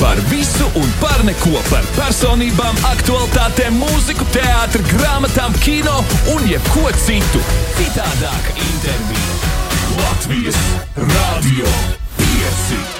Par 0.00 0.16
visu 0.28 0.66
un 0.74 0.88
par 1.00 1.22
neko, 1.24 1.56
par 1.70 1.84
personībām, 1.96 2.76
aktualitātēm, 2.90 3.78
mūziku, 3.80 4.26
teātri, 4.34 4.84
grāmatām, 4.90 5.56
kino 5.64 5.96
un 6.34 6.44
jebko 6.50 6.90
citu. 7.06 7.40
Citādāka 7.78 8.58
intervija 8.66 9.56
Latvijas 9.96 10.60
Rādio 11.00 11.72
5. 12.20 12.95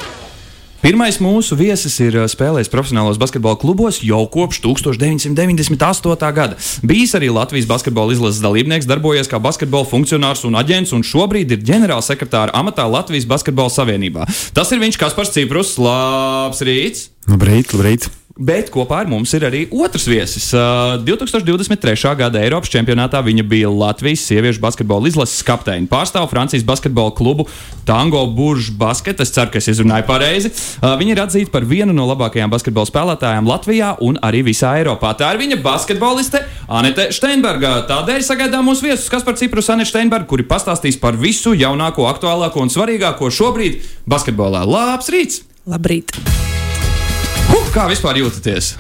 Pirmais 0.87 1.17
mūsu 1.19 1.57
viesis 1.59 1.97
ir 1.99 2.15
spēlējis 2.31 2.69
profesionālos 2.71 3.17
basketbola 3.19 3.59
klubos 3.59 3.97
jau 4.07 4.21
kopš 4.31 4.61
1998. 4.63 6.29
gada. 6.37 6.55
Bijis 6.87 7.17
arī 7.19 7.27
Latvijas 7.35 7.67
basketbola 7.67 8.15
izlases 8.15 8.39
dalībnieks, 8.45 8.87
darbojies 8.87 9.27
kā 9.27 9.41
basketbola 9.43 9.83
funkcionārs 9.91 10.45
un 10.47 10.55
aģents, 10.61 10.93
un 10.95 11.03
šobrīd 11.03 11.57
ir 11.57 11.65
ģenerālsekretāra 11.67 12.55
amatā 12.55 12.87
Latvijas 12.87 13.27
Basketbola 13.27 13.75
Savienībā. 13.75 14.29
Tas 14.55 14.71
ir 14.71 14.79
viņš, 14.85 15.01
Kaspars 15.03 15.35
Ciprus. 15.35 15.75
Labs 15.83 16.63
rīts! 16.63 17.09
Labrīt, 17.27 17.75
labrīt! 17.75 18.07
Bet 18.37 18.69
kopā 18.69 18.99
ar 19.01 19.07
mums 19.09 19.31
ir 19.33 19.47
arī 19.49 19.63
otrs 19.73 20.05
viesis. 20.05 20.51
Uh, 20.53 20.99
2023. 21.09 21.97
gada 22.21 22.43
Eiropas 22.45 22.69
čempionātā 22.69 23.23
viņa 23.25 23.45
bija 23.49 23.71
Latvijas 23.73 24.27
sieviešu 24.29 24.61
basketbola 24.61 25.09
izlases 25.09 25.41
kapteine. 25.47 25.89
Pārstāv 25.89 26.29
Francijas 26.29 26.67
basketbola 26.69 27.15
klubu 27.17 27.47
Tango 27.89 28.27
Buržs 28.37 28.69
Basket. 28.77 29.23
Es 29.25 29.33
ceru, 29.33 29.49
ka 29.55 29.57
es 29.57 29.71
izrunāju 29.73 30.05
pareizi. 30.05 30.53
Uh, 30.53 30.93
viņa 31.01 31.15
ir 31.15 31.23
atzīta 31.25 31.55
par 31.55 31.65
vienu 31.65 31.97
no 31.97 32.05
labākajām 32.11 32.53
basketbola 32.53 32.91
spēlētājām 32.91 33.49
Latvijā 33.49 33.95
un 34.05 34.21
arī 34.21 34.45
visā 34.51 34.75
Eiropā. 34.83 35.15
Tā 35.17 35.33
ir 35.33 35.41
viņa 35.41 35.63
basketboliste 35.65 36.45
Anete 36.69 37.09
Steinberga. 37.17 37.87
Tādēļ 37.89 38.21
sagaidām 38.27 38.69
mūsu 38.69 38.91
viesus 38.91 39.09
Kaspar 39.09 39.41
Ciprus, 39.41 39.73
Anete 39.73 39.95
Steinberga, 39.95 40.29
kuri 40.29 40.45
pastāstīs 40.45 41.01
par 41.01 41.17
visu 41.17 41.57
jaunāko, 41.57 42.05
aktuālāko 42.13 42.69
un 42.69 42.75
svarīgāko 42.75 43.33
šobrīd 43.33 43.81
basketbolā. 44.05 44.67
Labs 44.69 45.09
rīts! 45.09 45.47
Labrīt! 45.65 46.13
Kā 47.75 47.87
vispār 47.91 48.19
jūtaties? 48.23 48.75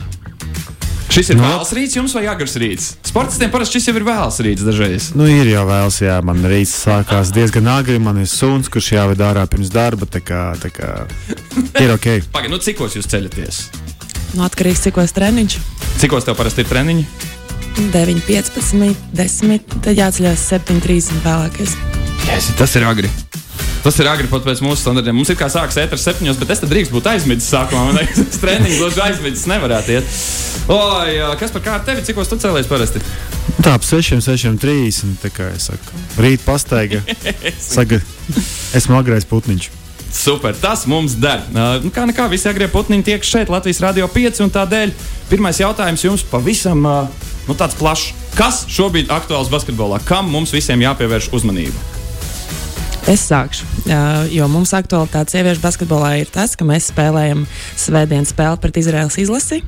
Šis 1.13 1.31
ir 1.33 1.39
Nu. 1.39 1.45
vēls 1.47 1.71
rīts 1.73 1.95
jums 1.97 2.13
vai 2.17 2.27
agrs 2.29 2.57
rīts? 2.61 2.87
Sportistiem 3.07 3.51
parasti 3.53 3.79
šis 3.79 3.87
jau 3.89 3.95
ir 3.97 4.05
vēls 4.05 4.41
rīts 4.45 4.65
dažreiz. 4.67 5.11
Nu, 5.17 5.25
ir 5.31 5.47
jau 5.49 5.63
vēls, 5.69 6.01
jā, 6.03 6.17
man 6.25 6.43
rīts 6.45 6.75
sākās 6.85 7.31
diezgan 7.33 7.69
agri. 7.73 7.99
Man 8.03 8.19
ir 8.21 8.27
suns, 8.29 8.69
kurš 8.69 8.91
jāved 8.97 9.23
ārā 9.25 9.47
pirms 9.49 9.71
darba. 9.73 10.05
Tā 10.05 10.21
kā, 10.21 10.43
tā 10.61 10.69
kā 10.75 11.07
ir 11.81 11.95
ok. 11.95 12.09
Pagaid, 12.35 12.51
nu 12.53 12.59
cikos 12.59 12.99
jūs 12.99 13.09
ceļaties? 13.09 13.63
Nu, 14.37 14.45
atkarīgs 14.45 14.83
no 14.85 14.91
cik 15.07 15.17
treniņš. 15.17 15.59
Cikos 16.03 16.27
tev 16.29 16.37
parasti 16.37 16.61
ir 16.67 16.69
treniņi? 16.69 17.07
9, 17.93 18.21
15, 18.27 18.97
10, 19.17 19.81
tad 19.85 19.97
jāceļās 19.97 20.45
7, 20.53 20.81
30 20.85 21.25
vēlākais. 21.25 21.77
Yes, 22.27 22.51
tas 22.59 22.77
ir 22.77 22.85
agri. 22.89 23.09
Tas 23.85 23.99
ir 24.03 24.09
agri 24.11 24.29
pat 24.31 24.45
pēc 24.47 24.63
mūsu 24.65 24.81
standartiem. 24.81 25.17
Mums 25.17 25.31
ir 25.31 25.39
kā 25.39 25.49
sākas 25.53 25.79
ēters 25.83 26.05
septiņos, 26.07 26.41
bet 26.41 26.53
es 26.55 26.63
tad 26.63 26.73
drīkst 26.73 26.95
būt 26.95 27.09
aizmidzis 27.13 27.53
sākumā. 27.53 27.85
Man 27.89 28.01
liekas, 28.01 28.23
tas 28.33 28.43
treniņš 28.43 28.81
gluži 28.81 29.03
aizmidzis 29.05 29.49
nevarētu 29.53 29.97
iet. 29.97 30.19
Oi, 30.75 31.17
kas 31.39 31.55
par 31.55 31.63
kā 31.63 31.79
ar 31.79 31.87
tevi? 31.87 32.05
Cikos 32.07 32.31
tu 32.31 32.39
cēlies 32.43 32.67
parasti? 32.71 33.03
Tā 33.63 33.77
ap 33.79 33.87
6, 33.87 34.19
6, 34.25 34.59
30. 34.63 35.17
Tā 35.23 35.31
kā 35.35 35.51
es 35.55 35.69
saku, 35.71 36.05
rīt 36.23 36.43
pastaiga. 36.47 37.03
Saga, 37.63 38.01
esmu 38.77 38.99
agrais 38.99 39.29
putniņš. 39.31 39.71
Super, 40.17 40.55
tas 40.57 40.87
mums 40.89 41.17
der. 41.21 41.43
Nu, 41.53 41.91
kā 41.95 42.07
nekā, 42.09 42.29
visi 42.33 42.49
agrie 42.49 42.69
putniņi 42.73 43.05
tiek 43.07 43.27
šeit, 43.27 43.51
Latvijas 43.53 43.83
Rādio 43.85 44.09
5. 44.11 44.41
un 44.47 44.53
Tādēļ 44.55 44.95
pirmais 45.31 45.61
jautājums 45.61 46.07
jums 46.07 46.25
pavisam 46.31 46.83
nu, 46.83 47.59
tāds 47.59 47.77
plašs. 47.79 48.15
Kas 48.37 48.65
šobrīd 48.73 49.11
ir 49.11 49.17
aktuāls 49.17 49.53
basketbolā? 49.53 50.01
Kam 50.09 50.31
mums 50.33 50.55
visiem 50.57 50.83
jāpievērš 50.85 51.31
uzmanība? 51.37 51.96
Es 53.07 53.23
sākšu, 53.29 53.63
jo 54.35 54.49
mums 54.51 54.73
aktualitāte 54.75 55.37
sieviešu 55.37 55.63
basketbolā 55.63 56.09
ir 56.19 56.31
tas, 56.35 56.57
ka 56.59 56.67
mēs 56.67 56.89
spēlējam 56.91 57.45
svētdienas 57.79 58.33
spēli 58.35 58.59
pret 58.65 58.81
Izraels 58.83 59.15
izlasi, 59.23 59.61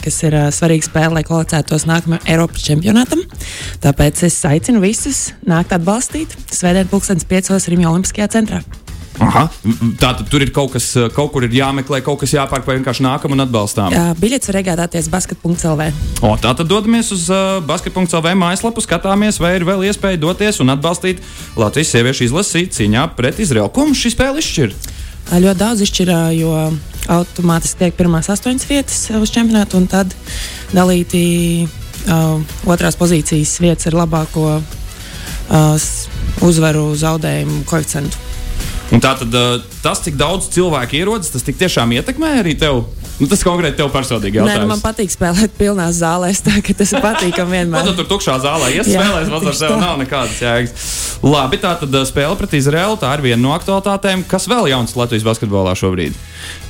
kas 0.00 0.20
ir 0.24 0.38
svarīga 0.56 0.88
spēle, 0.88 1.18
lai 1.18 1.24
kvalificētos 1.28 1.84
nākamajam 1.90 2.24
Eiropas 2.24 2.64
čempionātam. 2.64 3.20
Tāpēc 3.84 4.24
es 4.30 4.40
aicinu 4.48 4.80
visus 4.80 5.26
nākt 5.44 5.76
atbalstīt 5.76 6.32
Svētdien, 6.48 6.88
pulkstenis 6.88 7.28
5. 7.28 7.58
Rīgā 7.68 7.92
Olimpiskajā 7.92 8.32
centrā. 8.32 8.64
Aha. 9.20 9.44
Tā 10.00 10.12
tad 10.16 10.24
tur 10.32 10.40
ir 10.44 10.52
kaut 10.54 10.72
kas, 10.72 10.86
uh, 10.96 11.08
kaut 11.12 11.32
kur 11.34 11.44
ir 11.44 11.52
jāmeklē, 11.54 12.00
kaut 12.04 12.22
kas 12.22 12.32
jāpērk, 12.34 12.64
vai 12.66 12.78
vienkārši 12.78 13.04
nākam 13.04 13.34
un 13.36 13.44
atbalstām. 13.44 13.92
Jā, 13.92 14.14
Biļets 14.20 14.48
var 14.48 14.60
iegādāties 14.62 15.10
basket.lv. 15.12 15.88
O, 16.24 16.32
tā 16.40 16.54
tad 16.56 16.70
dodamies 16.70 17.12
uz 17.16 17.26
uh, 17.32 17.58
basket.cl 17.68 18.32
mājaslapu, 18.40 18.84
skatāmies, 18.84 19.40
vai 19.42 19.54
ir 19.58 19.66
vēl 19.68 19.84
iespēja 19.90 20.20
doties 20.22 20.62
un 20.64 20.72
atbalstīt 20.72 21.20
Latvijas 21.60 21.92
sieviešu 21.92 22.30
izlasi 22.30 22.64
cīņā 22.72 23.10
pret 23.18 23.42
Izraelu. 23.44 23.68
Ko 23.74 23.84
mums 23.88 24.00
šī 24.00 24.14
spēle 24.16 24.40
izšķir? 24.40 24.72
Ļoti 25.30 25.60
daudz 25.60 25.84
izšķirā, 25.84 26.20
jo 26.34 26.54
automātiski 27.10 27.84
tiek 27.84 27.98
pirmās 27.98 28.30
astoņas 28.32 28.66
vietas 28.70 29.04
uz 29.14 29.30
čempionātu, 29.34 29.78
un 29.78 29.86
tad 29.90 30.16
dalīti 30.72 31.22
uh, 31.66 32.40
otrās 32.70 32.98
pozīcijas 32.98 33.52
vietas 33.62 33.90
ar 33.90 34.00
labāko 34.00 34.56
uh, 34.58 35.88
uzvaru 36.46 36.88
zaudējumu 36.98 37.62
koeficientu. 37.68 38.26
Un 38.90 39.02
tā 39.02 39.12
tad 39.14 39.34
uh, 39.38 39.60
tas, 39.84 40.00
cik 40.02 40.16
daudz 40.18 40.48
cilvēku 40.50 40.98
ierodas, 40.98 41.30
tas 41.30 41.44
tik 41.46 41.58
tiešām 41.60 41.92
ietekmē 41.94 42.40
arī 42.40 42.56
tev. 42.58 42.82
Nu, 43.20 43.28
tas 43.28 43.42
konkrēti 43.44 43.76
tev 43.76 43.90
personīgi 43.92 44.40
Nē, 44.40 44.54
nu, 44.62 44.68
man 44.70 44.80
patīk 44.80 45.12
spēlēt 45.12 45.52
tā 45.54 46.54
ka 46.64 46.74
tas 46.74 46.94
ir 46.94 47.02
patīkami 47.04 47.52
vienmēr. 47.58 47.84
tu 47.86 47.92
tur 48.00 48.08
tukšā 48.14 48.38
zālē 48.42 48.70
iespēlēs? 48.78 49.28
Mazliet 49.28 49.52
tieši 49.52 49.66
tev 49.66 49.76
nav 49.82 49.98
nekādas 50.00 50.40
jēgas. 50.40 50.88
Labi, 51.22 51.60
tā 51.60 51.74
tad 51.82 51.94
uh, 51.94 52.06
spēle 52.08 52.38
pret 52.40 52.56
Izraelu. 52.56 52.96
Tā 52.98 53.12
ir 53.14 53.22
viena 53.28 53.42
no 53.42 53.52
aktualitātēm. 53.54 54.24
Kas 54.30 54.48
vēl 54.50 54.70
jauns 54.72 54.96
Latvijas 54.96 55.26
basketbolā 55.28 55.76
šobrīd? 55.78 56.16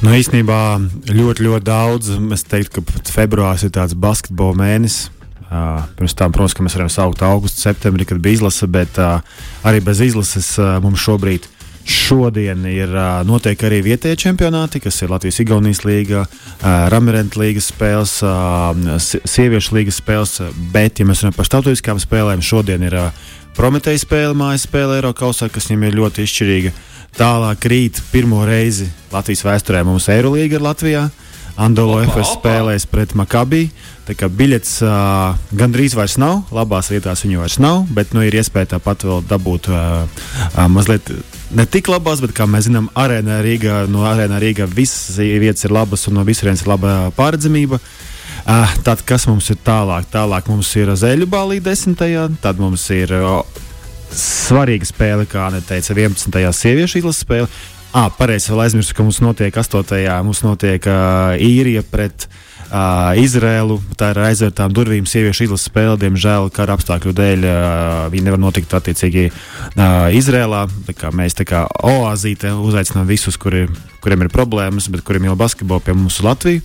Nu, 0.03 0.13
īstenībā 0.19 0.59
ļoti, 1.07 1.47
ļoti 1.47 1.69
daudz. 1.71 2.11
Es 2.35 2.45
teiktu, 2.51 2.83
ka 2.83 3.05
februāris 3.15 3.65
ir 3.69 3.73
tāds 3.79 3.95
basketbola 3.95 4.59
mēnesis. 4.59 5.09
Uh, 5.51 5.81
pirms 5.99 6.15
tam, 6.19 6.35
protams, 6.35 6.55
ka 6.55 6.63
mēs 6.67 6.77
varam 6.77 6.91
saukt 6.93 7.25
augustu, 7.27 7.63
septembrī, 7.65 8.05
kad 8.07 8.21
bija 8.23 8.39
izlase, 8.39 8.69
bet 8.71 8.99
uh, 9.03 9.19
arī 9.67 9.81
bez 9.83 10.03
izlases 10.11 10.53
uh, 10.59 10.77
mums 10.83 11.03
šobrīd. 11.03 11.49
Šodien 11.87 12.65
ir 12.69 12.91
uh, 12.93 13.23
noteikti 13.27 13.67
arī 13.67 13.81
vietējie 13.83 14.19
čempionāti, 14.27 14.83
kas 14.85 15.01
ir 15.03 15.11
Latvijas-Igaunijas 15.11 15.81
līga, 15.89 16.27
uh, 16.27 16.67
Ramirenta 16.93 17.41
līgas 17.41 17.71
spēles, 17.73 18.13
uh, 18.23 18.99
si- 19.01 19.21
sieviešu 19.25 19.75
līgas 19.79 19.99
spēles. 20.03 20.37
uh, 20.45 20.53
Bet, 20.75 21.01
ja 21.01 21.07
mēs 21.09 21.23
runājam 21.25 21.37
par 21.41 21.49
starptautiskām 21.49 21.99
spēlēm, 22.03 22.45
šodien 22.45 22.85
ir 22.87 22.95
uh, 22.95 23.11
Prometēja 23.57 23.99
spēle, 23.99 24.37
mājas 24.39 24.63
spēle 24.69 25.01
Eiropausā, 25.01 25.49
kas 25.51 25.67
viņam 25.69 25.89
ir 25.89 25.97
ļoti 25.99 26.23
izšķirīga. 26.25 26.71
Tālāk 27.19 27.65
rīt 27.69 27.99
pirmo 28.13 28.45
reizi 28.47 28.87
Latvijas 29.11 29.43
vēsturē 29.45 29.83
mums 29.85 30.07
Eirolīga 30.09 30.61
ir 30.61 30.63
Latvijā. 30.65 31.03
Andolo 31.61 31.99
FS 32.01 32.37
spēlēs 32.39 32.87
pret 32.89 33.13
Makabī. 33.19 33.67
Tā 34.09 34.15
kā 34.19 34.31
biļets 34.33 34.79
uh, 34.83 35.37
gandrīz 35.55 35.95
vairs 35.99 36.17
nav, 36.19 36.47
labās 36.55 36.89
vietās 36.91 37.23
viņu 37.27 37.43
vairs 37.43 37.59
nav, 37.63 37.85
bet 37.95 38.15
nu, 38.17 38.25
ir 38.27 38.35
iespēja 38.41 38.73
tāpat 38.75 39.05
vēl 39.07 39.21
dabūt 39.29 39.69
uh, 39.71 40.07
uh, 40.07 40.65
mazliet 40.73 41.13
ne 41.55 41.67
tik 41.69 41.91
labās, 41.93 42.23
bet 42.25 42.33
kā 42.37 42.47
mēs 42.49 42.67
zinām, 42.69 42.89
arēnā 42.99 43.41
Rīgā, 43.45 43.83
no 43.93 44.07
arēnā 44.09 44.41
Rīgā 44.43 44.67
visas 44.71 45.19
vietas 45.21 45.67
ir 45.69 45.75
labas 45.75 46.07
un 46.09 46.17
no 46.19 46.25
visurienes 46.27 46.65
ir 46.65 46.73
laba 46.73 46.95
pārredzamība. 47.19 47.81
Uh, 48.41 48.77
tad, 48.87 49.05
kas 49.07 49.29
mums 49.29 49.51
ir 49.53 49.61
tālāk? 49.67 50.09
Tālāk 50.11 50.49
mums 50.49 50.71
ir 50.81 50.91
Zeļu 50.97 51.29
balī 51.31 51.61
desmitajā, 51.63 52.31
tad 52.43 52.63
mums 52.63 52.87
ir 52.95 53.13
uh, 53.19 53.43
svarīga 54.17 54.89
spēle, 54.89 55.29
kā 55.29 55.45
Anna 55.51 55.61
teica, 55.61 55.93
11. 55.95 56.41
sieviešu 56.57 57.03
izlases 57.03 57.27
spēle. 57.27 57.51
Ah, 57.91 58.07
pareizi, 58.15 58.53
vēl 58.53 58.69
aizmirsu, 58.69 58.95
ka 58.95 59.03
mums 59.03 59.19
notiek 59.19 59.57
8. 59.59 59.83
mums 60.23 60.45
notiek 60.45 60.85
uh, 60.87 61.33
īrija 61.43 61.83
pret 61.83 62.29
uh, 62.29 63.11
Izrēlu. 63.19 63.81
Tā 63.99 64.13
ir 64.13 64.21
aizvērtām 64.29 64.71
durvīm 64.71 65.09
sieviešu 65.11 65.49
izlases 65.49 65.67
spēle. 65.67 65.97
Diemžēl 65.99 66.53
kara 66.55 66.77
apstākļu 66.79 67.15
dēļ 67.19 67.47
uh, 67.49 68.05
viņi 68.13 68.29
nevar 68.29 68.39
notikt 68.45 68.77
attiecīgi 68.79 69.25
uh, 69.33 70.07
Izrēlā. 70.15 70.61
Tā 70.87 70.95
kā 71.01 71.11
mēs 71.11 71.35
tā 71.41 71.49
kā 71.51 71.65
oāzīte 71.83 72.55
uzaicinām 72.63 73.11
visus, 73.11 73.41
kuri, 73.43 73.65
kuriem 74.05 74.23
ir 74.23 74.31
problēmas, 74.31 74.87
bet 74.95 75.03
kuriem 75.03 75.27
jau 75.27 75.35
basketbolu 75.43 75.83
pie 75.89 75.99
mums 75.99 76.21
Latviju. 76.23 76.63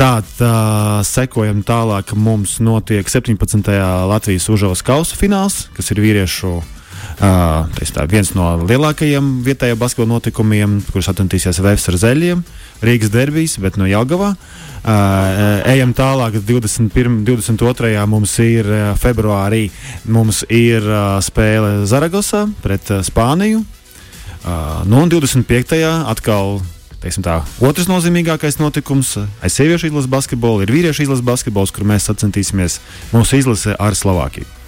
Tādā 0.00 1.04
sekojam 1.06 1.62
tālāk, 1.62 2.10
mums 2.18 2.58
notiek 2.58 3.06
17. 3.06 3.70
Latvijas 4.10 4.50
užavas 4.50 4.82
kausa 4.82 5.14
fināls, 5.14 5.68
kas 5.78 5.94
ir 5.94 6.02
vīriešu 6.02 6.58
Uh, 6.58 6.79
tas 7.20 7.92
tā, 7.92 8.06
viens 8.08 8.32
no 8.32 8.46
lielākajiem 8.64 9.28
vietējā 9.44 9.76
basketbola 9.76 10.16
notikumiem, 10.16 10.78
kurus 10.88 11.10
atradīsies 11.12 11.60
Vēstures 11.60 12.00
ar 12.00 12.08
zeļiem, 12.08 12.42
Rīgas 12.80 13.12
derbijas, 13.12 13.58
bet 13.60 13.76
no 13.76 13.88
Jāgavā. 13.88 14.32
Uh, 14.80 15.60
ejam 15.68 15.92
tālāk, 15.92 16.38
21. 16.40 17.18
22. 17.28 17.90
mums 18.08 18.32
ir 18.40 18.64
uh, 18.64 18.78
februārī 18.96 19.66
mums 20.08 20.40
ir 20.48 20.80
uh, 20.80 21.18
spēle 21.20 21.84
Zaragosā 21.84 22.46
pret 22.64 22.88
uh, 22.88 23.02
Spāniju. 23.04 23.60
Uh, 24.40 24.80
nu, 24.88 25.02
un 25.02 25.12
25. 25.12 25.76
atkal 26.08 26.62
teiksim 27.00 27.24
tā, 27.24 27.42
otrs 27.64 27.88
nozīmīgākais 27.88 28.56
notikums 28.60 29.14
aiz 29.20 29.56
sieviešu 29.56 29.90
izlases 29.90 30.08
basketbolu 30.12 30.64
ir 30.64 30.72
vīriešu 30.72 31.04
izlases 31.04 31.24
basketbols, 31.28 31.72
kur 31.76 31.84
mēs 31.88 32.08
sacensties 32.08 32.52
mūsu 33.12 33.40
izlase 33.40 33.76
ar 33.76 33.96
Slovākiju. 33.96 34.59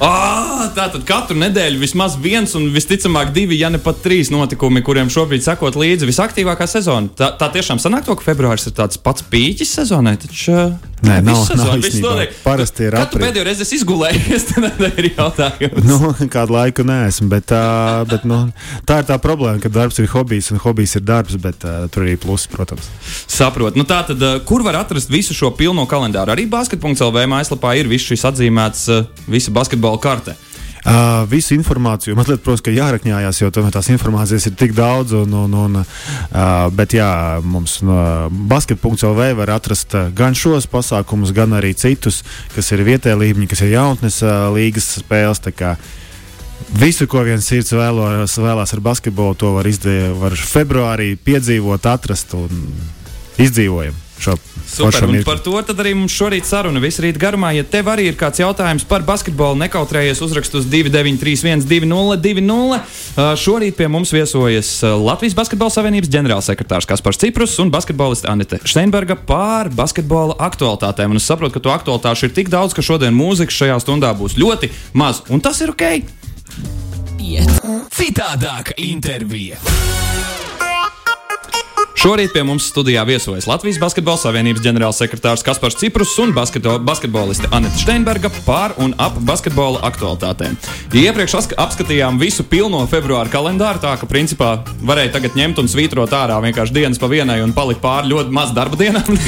Ah, 0.00 0.70
tātad 0.72 1.02
katru 1.04 1.36
nedēļu 1.36 1.82
vismaz 1.82 2.14
viens 2.16 2.54
un 2.56 2.70
visticamāk 2.72 3.34
divi, 3.36 3.58
ja 3.60 3.68
ne 3.68 3.76
pat 3.82 3.98
trīs 4.00 4.30
notikumi, 4.32 4.80
kuriem 4.80 5.10
šobrīd 5.12 5.44
sekot 5.44 5.76
līdzi 5.76 6.08
visaktīvākā 6.08 6.64
sezona. 6.70 7.12
Tā, 7.18 7.34
tā 7.36 7.50
tiešām 7.52 7.82
sanāk 7.82 8.06
to, 8.06 8.16
ka 8.16 8.24
februāris 8.30 8.64
ir 8.70 8.78
tāds 8.78 8.96
pats 8.96 9.26
pīķis 9.28 9.74
sezonai. 9.82 10.16
Taču, 10.22 10.56
Nē, 11.00 11.20
nav- 11.24 11.44
sezonu, 11.46 11.64
nav 11.64 11.78
viss 11.80 11.96
īstenībā. 11.96 12.26
Parasti 12.44 12.84
ir 12.88 12.96
aprīlis. 12.98 13.24
pēdējo 13.24 13.44
reizi 13.46 13.64
esi 13.64 13.78
izgulējies, 13.80 14.44
tad 14.50 14.84
ir 14.90 15.08
jautājums. 15.14 15.86
Nu, 15.86 16.12
kādu 16.32 16.56
laiku 16.56 16.84
neesmu, 16.86 17.28
bet, 17.32 17.54
uh, 17.56 18.02
bet 18.10 18.26
nu, 18.28 18.40
tā 18.88 19.00
ir 19.00 19.08
tā 19.08 19.16
problēma, 19.22 19.62
ka 19.62 19.72
darbs 19.72 20.00
ir 20.02 20.10
hobijs 20.12 20.50
un 20.52 20.60
hobijs 20.60 20.98
ir 21.00 21.06
darbs, 21.08 21.38
bet 21.40 21.64
uh, 21.64 21.86
tur 21.92 22.04
arī 22.04 22.18
plusi, 22.20 22.50
protams. 22.52 22.90
Saprotu. 23.30 23.80
Nu, 23.80 23.86
tā 23.88 24.02
tad, 24.10 24.20
uh, 24.20 24.42
kur 24.44 24.66
var 24.66 24.82
atrast 24.82 25.12
visu 25.12 25.36
šo 25.36 25.54
pilno 25.56 25.86
kalendāru? 25.88 26.34
Arī 26.36 26.44
basketbola.lv 26.50 27.26
mājaslapā 27.32 27.74
ir 27.80 27.88
viss 27.90 28.10
šis 28.12 28.28
atzīmēts, 28.32 28.86
uh, 28.92 29.26
visa 29.30 29.54
basketbola 29.54 30.00
karte. 30.02 30.36
Uh, 30.36 30.49
visu 31.28 31.54
informāciju, 31.54 32.16
mazliet, 32.16 32.42
protams, 32.44 32.62
ka 32.64 32.72
jārakņājās, 32.72 33.40
jo 33.42 33.50
tomēr 33.52 33.74
tās 33.74 33.90
informācijas 33.92 34.48
ir 34.48 34.56
tik 34.58 34.74
daudz. 34.76 35.12
Un, 35.18 35.34
un, 35.36 35.54
un, 35.54 35.80
uh, 35.82 36.66
bet, 36.72 36.96
jā, 36.96 37.40
mums 37.44 37.80
no 37.86 38.28
basket.lv 38.30 39.30
var 39.42 39.54
atrast 39.56 39.94
uh, 39.94 40.08
gan 40.16 40.36
šos 40.36 40.68
pasākumus, 40.70 41.34
gan 41.36 41.56
arī 41.58 41.74
citus, 41.76 42.22
kas 42.54 42.72
ir 42.72 42.84
vietējā 42.88 43.18
līmenī, 43.20 43.48
kas 43.50 43.64
ir 43.64 43.74
jaunatnes 43.76 44.22
uh, 44.24 44.48
līgas 44.54 44.96
spēles. 45.02 45.42
Visu, 46.76 47.06
ko 47.08 47.24
viens 47.24 47.46
sirds 47.48 47.72
vēlos, 47.72 48.36
vēlās 48.38 48.74
ar 48.76 48.84
basketbolu, 48.84 49.36
to 49.36 49.54
var, 49.56 49.68
var 50.20 50.36
februārī 50.36 51.14
piedzīvot, 51.16 51.88
atrast 51.88 52.36
un 52.38 52.68
izdzīvojam 53.40 53.96
šo 54.20 54.38
Super, 54.70 55.02
un 55.08 55.24
par 55.26 55.40
to 55.42 55.56
tad 55.66 55.80
arī 55.82 55.96
mums 55.98 56.14
šorīt 56.14 56.46
saruna 56.46 56.78
visu 56.82 57.02
rītu 57.02 57.18
garumā. 57.18 57.50
Ja 57.56 57.64
tev 57.66 57.88
arī 57.90 58.04
ir 58.06 58.16
kāds 58.18 58.38
jautājums 58.38 58.84
par 58.86 59.02
basketbolu, 59.06 59.58
nekautrējies 59.64 60.20
uzrakst 60.22 60.54
uz 60.60 60.68
2931, 60.70 61.64
2020. 61.66 62.78
Šorīt 63.40 63.74
pie 63.80 63.88
mums 63.90 64.14
viesojas 64.14 64.70
Latvijas 64.86 65.34
Basketbola 65.34 65.74
Savienības 65.74 66.12
ģenerālsekretārs 66.14 66.86
Kaspars 66.86 67.18
Ciprus 67.18 67.58
un 67.62 67.74
basketboliste 67.74 68.30
Anite 68.30 68.60
Steinberga 68.62 69.18
pār 69.18 69.72
basketbola 69.74 70.38
aktualitātēm. 70.38 71.16
Un 71.16 71.18
es 71.18 71.26
saprotu, 71.26 71.58
ka 71.58 71.66
to 71.66 71.74
aktualitāšu 71.74 72.30
ir 72.30 72.36
tik 72.38 72.54
daudz, 72.54 72.76
ka 72.76 72.86
šodien 72.86 73.16
mūzika 73.16 73.50
šajā 73.50 73.82
stundā 73.82 74.14
būs 74.14 74.38
ļoti 74.38 74.70
maz, 74.94 75.24
un 75.34 75.42
tas 75.42 75.58
ir 75.66 75.74
ok. 75.74 75.86
Iet. 77.18 77.58
Citādāka 77.90 78.78
intervija. 78.78 79.58
Šorīt 82.00 82.30
pie 82.32 82.40
mums 82.48 82.64
studijā 82.70 83.02
viesojas 83.04 83.44
Latvijas 83.44 83.76
Basketbola 83.76 84.16
Savienības 84.16 84.62
ģenerālsekretārs 84.64 85.42
Kaspars 85.44 85.74
Ciprus 85.76 86.14
un 86.22 86.30
basketboliste 86.32 87.50
Anita 87.52 87.76
Steinberga 87.76 88.30
pār 88.46 88.72
un 88.80 88.94
ap 88.96 89.18
basketbola 89.28 89.82
aktualitātēm. 89.84 90.54
Iepriekš 90.96 91.34
apskatījām 91.60 92.16
visu 92.22 92.46
pilno 92.48 92.80
februāra 92.88 93.28
kalendāru, 93.28 93.82
tā 93.84 93.92
ka 94.00 94.08
principā 94.08 94.54
varēja 94.80 95.18
tagad 95.18 95.36
ņemt 95.36 95.60
un 95.60 95.68
svītrot 95.68 96.16
ārā 96.16 96.38
vienkārši 96.46 96.78
dienas 96.78 97.02
pa 97.02 97.10
vienai 97.12 97.42
un 97.44 97.52
palikt 97.52 97.84
pāri 97.84 98.08
ļoti 98.14 98.32
maz 98.32 98.56
darba 98.56 98.80
dienām 98.80 99.20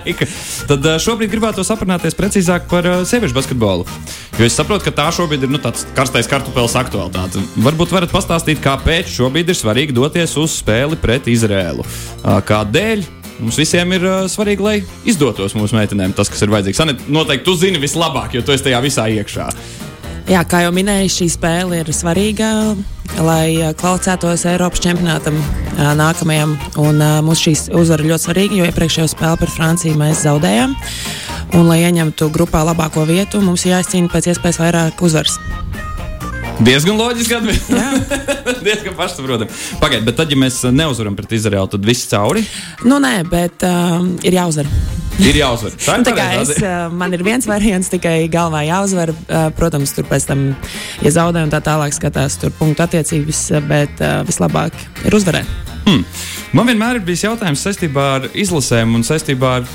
tad 0.70 0.86
eh, 0.86 1.02
šobrīd 1.02 1.34
gribētu 1.34 1.66
aprunāties 1.66 2.14
precīzāk 2.14 2.70
par 2.70 2.86
eh, 2.86 3.02
sieviešu 3.10 3.40
basketbolu. 3.40 3.90
Jo 4.38 4.46
es 4.46 4.54
saprotu, 4.54 4.86
ka 4.86 4.94
tā 5.02 5.08
šobrīd 5.12 5.48
ir 5.48 5.50
nu, 5.50 5.58
tāds 5.58 5.82
karstais 5.98 6.30
kartupeļs 6.30 6.78
aktualitāte. 6.78 7.42
Varbūt 7.66 7.90
varat 7.92 8.14
pastāstīt, 8.14 8.62
kāpēc 8.62 9.10
šobrīd 9.18 9.50
ir 9.50 9.58
svarīgi 9.58 9.98
doties 9.98 10.38
uz 10.38 10.54
spēli 10.62 10.96
pret 11.02 11.26
Izrēlu. 11.28 11.84
Kādēļ? 12.24 13.06
Mums 13.40 13.56
visiem 13.56 13.94
ir 13.96 14.02
uh, 14.04 14.24
svarīgi, 14.28 14.64
lai 14.64 14.74
izdotos 15.08 15.54
mūsu 15.56 15.78
meitenēm 15.78 16.12
tas, 16.16 16.28
kas 16.28 16.42
ir 16.44 16.50
vajadzīgs. 16.52 16.80
Anet, 16.84 17.06
noteikti 17.08 17.46
tu 17.46 17.54
zini 17.56 17.80
vislabāk, 17.80 18.34
jo 18.36 18.42
tu 18.44 18.52
esi 18.52 18.66
tajā 18.66 18.82
visā 18.84 19.06
iekšā. 19.08 19.46
Jā, 20.30 20.42
kā 20.46 20.60
jau 20.62 20.74
minēju, 20.76 21.08
šī 21.10 21.26
spēle 21.32 21.80
ir 21.80 21.88
svarīga, 21.96 22.50
lai 23.24 23.56
ā, 23.64 23.72
kvalificētos 23.80 24.44
Eiropas 24.52 24.84
čempionātam 24.84 25.40
nākamajam. 25.98 26.52
Un, 26.84 27.00
mums 27.26 27.40
šī 27.42 27.56
uzvara 27.80 28.06
ļoti 28.12 28.26
svarīga, 28.28 28.60
jo 28.60 28.68
iepriekšējo 28.68 29.08
spēli 29.10 29.40
par 29.40 29.54
Franciju 29.56 29.98
mēs 29.98 30.22
zaudējām. 30.28 30.76
Un, 31.56 31.64
lai 31.66 31.80
ieņemtu 31.88 32.28
grupā 32.36 32.60
labāko 32.68 33.08
vietu, 33.08 33.40
mums 33.42 33.64
jāizcīna 33.66 34.12
pēc 34.12 34.30
iespējas 34.34 34.60
vairāk 34.60 35.02
uzvaras. 35.02 35.40
Diezgan 36.60 36.98
loģiski 36.98 37.34
atbildēt. 37.38 38.10
Diezgan 38.66 38.96
pašsaprotami. 38.98 39.48
Pagaidiet, 39.80 40.06
bet 40.10 40.16
tad, 40.18 40.32
ja 40.32 40.36
mēs 40.38 40.58
neuzvaram 40.74 41.14
pret 41.16 41.32
Izraelu, 41.38 41.68
tad 41.72 41.86
viss 41.86 42.08
cauri 42.10 42.42
Nu, 42.84 42.98
nē, 43.00 43.22
bet 43.30 43.64
uh, 43.64 44.02
ir 44.26 44.36
jāuzvar. 44.36 44.68
ir 45.24 45.38
jāuzvar. 45.40 45.72
Tā 45.80 45.96
Nu, 45.96 46.04
ir 46.04 46.08
tā 46.10 46.14
pareizā 46.18 46.42
es, 46.42 46.50
atbilde. 46.52 46.68
uh, 46.68 46.98
man 47.00 47.16
ir 47.16 47.24
viens 47.24 47.48
variants, 47.48 47.88
tikai 47.92 48.16
galvā 48.32 48.60
jāuzvar. 48.68 49.12
Uh, 49.24 49.46
protams, 49.56 49.94
tur 49.96 50.04
pēc 50.10 50.26
tam, 50.28 50.44
ja 51.04 51.14
zaudē 51.16 51.46
un 51.46 51.52
tā 51.52 51.62
tālāk 51.64 51.96
skatās, 51.96 52.36
tur 52.42 52.52
punktu 52.58 52.84
attiecības, 52.84 53.40
uh, 53.56 53.62
bet 53.70 54.02
uh, 54.04 54.20
vislabāk 54.28 54.76
ir 55.08 55.16
uzvarēt. 55.16 55.48
Hmm. 55.86 56.04
Man 56.52 56.68
vienmēr 56.68 56.98
ir 57.00 57.06
bijis 57.08 57.24
jautājums 57.24 57.62
saistībā 57.64 58.04
ar 58.18 58.28
izlasēm 58.36 58.92
un 58.98 59.06
saistībā 59.06 59.54
ar 59.62 59.70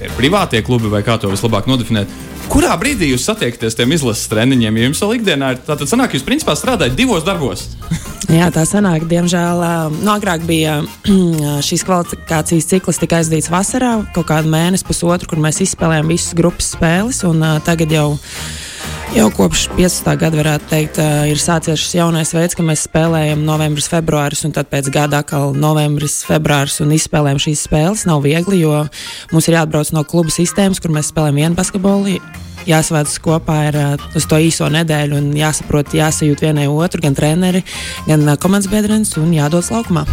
tie 0.00 0.10
privātie 0.18 0.64
klubi, 0.66 0.90
vai 0.90 1.04
kā 1.06 1.14
to 1.22 1.30
vislabāk 1.30 1.70
nodefinēt. 1.70 2.10
Kurā 2.50 2.72
brīdī 2.80 3.12
jūs 3.12 3.22
satiekaties 3.28 3.76
tiem 3.78 3.92
izlases 3.94 4.26
treniņiem? 4.30 4.78
Ja 4.78 4.88
jums 4.88 5.00
vēl 5.04 5.12
ikdienā 5.20 5.52
ir 5.54 5.60
tāda 5.68 5.86
sanāk, 5.86 6.16
jūs 6.16 6.24
principā 6.26 6.56
strādājat 6.58 6.96
divos 6.98 7.22
darbos. 7.26 7.68
Jā, 8.30 8.48
tā 8.54 8.64
sanāk. 8.66 9.06
Diemžēl 9.10 9.62
nu, 9.94 10.10
agrāk 10.12 10.42
bija 10.46 10.80
šīs 11.66 11.86
kvalifikācijas 11.86 12.68
cikls, 12.70 12.98
tika 13.02 13.20
aizdīts 13.20 13.50
vasarā, 13.50 14.00
kaut 14.14 14.28
kādu 14.30 14.50
mēnesi, 14.50 14.86
pusotru, 14.86 15.30
kur 15.30 15.42
mēs 15.42 15.62
izspēlējām 15.64 16.10
visas 16.10 16.34
grupas 16.38 16.72
spēles. 16.74 17.22
Un, 17.26 17.42
uh, 17.42 17.58
tagad 17.66 17.94
jau, 17.94 18.08
jau 19.14 19.26
kopš 19.34 19.64
15. 19.74 20.06
gada, 20.20 20.38
varētu 20.38 20.68
teikt, 20.70 20.98
ir 21.30 21.40
sācies 21.40 21.80
šis 21.82 21.96
jaunais 21.98 22.30
veids, 22.34 22.56
ka 22.56 22.64
mēs 22.66 22.84
spēlējam 22.86 23.42
novembris, 23.46 23.88
februāris, 23.90 24.44
un 24.46 24.54
tad 24.54 24.70
pēc 24.70 24.90
gada 24.94 25.22
atkal 25.24 25.56
novembris, 25.56 26.20
februāris 26.28 26.78
un 26.84 26.94
izspēlējam 26.94 27.40
šīs 27.42 27.64
spēles. 27.66 28.06
Nav 28.10 28.22
viegli, 28.26 28.62
jo 28.62 28.84
mums 29.32 29.50
ir 29.50 29.58
jāatbrauc 29.58 29.90
no 29.96 30.04
kluba 30.06 30.34
sistēmas, 30.34 30.82
kur 30.82 30.94
mēs 30.94 31.10
spēlējam 31.10 31.42
vienu 31.42 31.58
basketbolu. 31.58 32.20
Jāsavāc 32.68 33.14
kopā 33.24 33.56
ar, 33.70 33.80
uh, 33.80 34.10
uz 34.16 34.26
to 34.28 34.40
īso 34.40 34.68
nedēļu 34.72 35.18
un 35.18 35.32
jāsaprot, 35.38 35.94
jāsajūt 35.96 36.44
vienai 36.44 36.68
otru, 36.70 37.02
gan 37.04 37.16
treneri, 37.16 37.64
gan 38.08 38.26
uh, 38.28 38.36
komandas 38.40 38.70
biedrenis 38.72 39.16
un 39.20 39.32
jādodas 39.34 39.72
laukumā. 39.74 40.06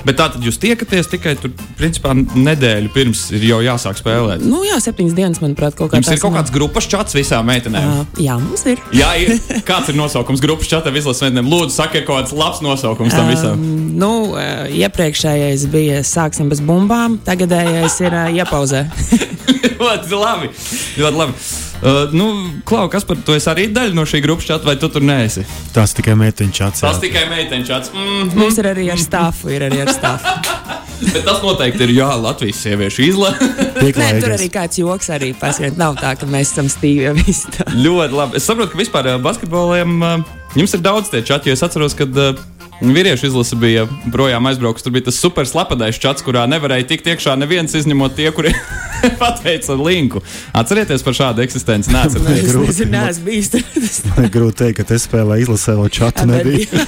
Bet 0.00 0.16
tā 0.16 0.30
tad 0.32 0.44
jūs 0.44 0.56
tiekaties 0.60 1.10
tikai 1.12 1.34
tur, 1.40 1.52
principā, 1.76 2.14
nedēļu 2.16 2.92
pirms 2.94 3.26
ir 3.36 3.44
jau 3.50 3.60
jāsāk 3.64 3.98
spēlēt. 4.00 4.44
Nu, 4.46 4.62
jā, 4.64 4.78
septiņas 4.80 5.16
dienas, 5.16 5.40
manuprāt, 5.44 5.76
kaut 5.76 5.92
kā 5.92 6.00
Jums 6.00 6.12
ir 6.14 6.22
kaut 6.22 6.36
kāds 6.38 6.54
grupas 6.54 6.88
čats 6.90 7.16
visām 7.16 7.48
meitenēm. 7.50 7.88
Uh, 8.00 8.20
jā, 8.24 8.38
mums 8.40 8.64
ir. 8.70 8.80
Jā, 8.96 9.12
ir. 9.20 9.36
Kāds 9.68 9.92
ir 9.92 9.98
nosaukums 10.00 10.40
grupas 10.44 10.70
čatam 10.72 10.96
izlases 10.96 11.26
meitenēm? 11.26 11.50
Lūdzu, 11.52 11.74
sakiet 11.76 12.06
kāds 12.08 12.32
labs 12.36 12.62
nosaukums 12.64 13.16
tam 13.16 13.28
visam. 13.28 13.60
Um, 13.60 13.90
nu, 14.00 14.12
uh, 14.32 14.64
iepriekšējais 14.72 15.66
bija 15.72 16.04
sāksim 16.06 16.48
bez 16.52 16.64
bumbām, 16.64 17.20
tagadējais 17.26 18.00
ir 18.06 18.16
uh, 18.16 18.30
iepauzē. 18.40 18.86
ļoti 19.80 20.16
labi. 20.16 20.54
Ļoti 21.00 21.20
labi. 21.20 21.68
Uh, 21.80 22.12
nu, 22.12 22.26
Klau, 22.68 22.90
kas 22.92 23.06
par 23.08 23.16
to 23.24 23.32
es 23.32 23.46
arī 23.48 23.70
daļa 23.72 23.96
no 23.96 24.04
šī 24.04 24.20
grupas 24.20 24.44
čata, 24.50 24.68
vai 24.68 24.76
tu 24.76 24.90
tur 24.92 25.04
neesi? 25.04 25.46
Tas 25.72 25.94
tikai 25.96 26.12
meiteņu 26.20 26.52
čats. 26.52 26.82
Tas 26.84 27.00
tikai 27.00 27.24
meiteņu 27.30 27.64
čats. 27.64 27.92
Mm, 27.96 28.34
mums 28.36 28.60
ir 28.60 28.68
arī 28.68 28.90
ar 28.92 29.00
stāfu, 29.00 29.48
ir 29.54 29.64
arī 29.70 29.80
ar 29.86 29.92
stāfu. 29.96 30.34
bet 31.14 31.24
tas 31.24 31.40
noteikti 31.40 31.86
ir 31.86 31.94
jā, 31.96 32.10
Latvijas 32.20 32.60
sieviešu 32.66 33.06
izlase. 33.06 33.48
Nē, 34.00 34.10
tur 34.20 34.36
arī 34.36 34.50
kāds 34.52 34.82
joks 34.82 35.08
arī 35.16 35.32
paskatīt. 35.40 35.80
Nav 35.80 35.96
tā, 36.02 36.12
ka 36.20 36.28
mēs 36.28 36.52
esam 36.52 36.68
stīvi 36.68 37.24
tā. 37.56 37.70
ļoti 37.72 38.18
labi. 38.18 38.36
Es 38.36 38.48
saprotu, 38.50 38.74
ka 38.74 38.82
vispār 38.82 39.14
uh, 39.14 39.20
basketboliem 39.24 39.96
uh, 40.04 40.38
jums 40.60 40.76
ir 40.76 40.84
daudz 40.84 41.08
tie 41.12 41.24
čati, 41.24 41.48
jo 41.48 41.56
es 41.56 41.64
atceros, 41.64 41.96
kad. 41.96 42.12
Vīriešu 42.80 43.28
izlase 43.28 43.56
bija 43.60 43.82
projām 44.12 44.46
aizbraukusi. 44.48 44.86
Tur 44.86 44.94
bija 44.94 45.04
tas 45.10 45.18
super 45.20 45.44
slapadais 45.48 45.98
čats, 46.00 46.24
kurā 46.24 46.46
nevarēja 46.48 46.86
tikt 46.94 47.10
iekšā 47.12 47.34
neviens, 47.36 47.74
izņemot 47.76 48.14
tie, 48.16 48.30
kuri 48.32 48.54
pateica 49.20 49.76
linku. 49.76 50.22
Atcerieties 50.56 51.04
par 51.04 51.16
šādu 51.16 51.44
eksistenci. 51.44 51.92
Nē, 51.92 52.06
Es 52.08 52.16
grūti. 52.16 52.70
nezinu, 52.70 52.90
neesmu 52.96 53.24
bijis. 53.28 53.52
Tas 53.52 54.00
Man 54.08 54.24
ir 54.28 54.32
grūti 54.32 54.62
teikt, 54.64 54.80
ka 54.80 54.88
te 54.92 54.96
spēlē 55.00 55.40
izlasē 55.44 55.76
vēl 55.76 55.92
čatu 55.92 56.24
nebija. 56.30 56.64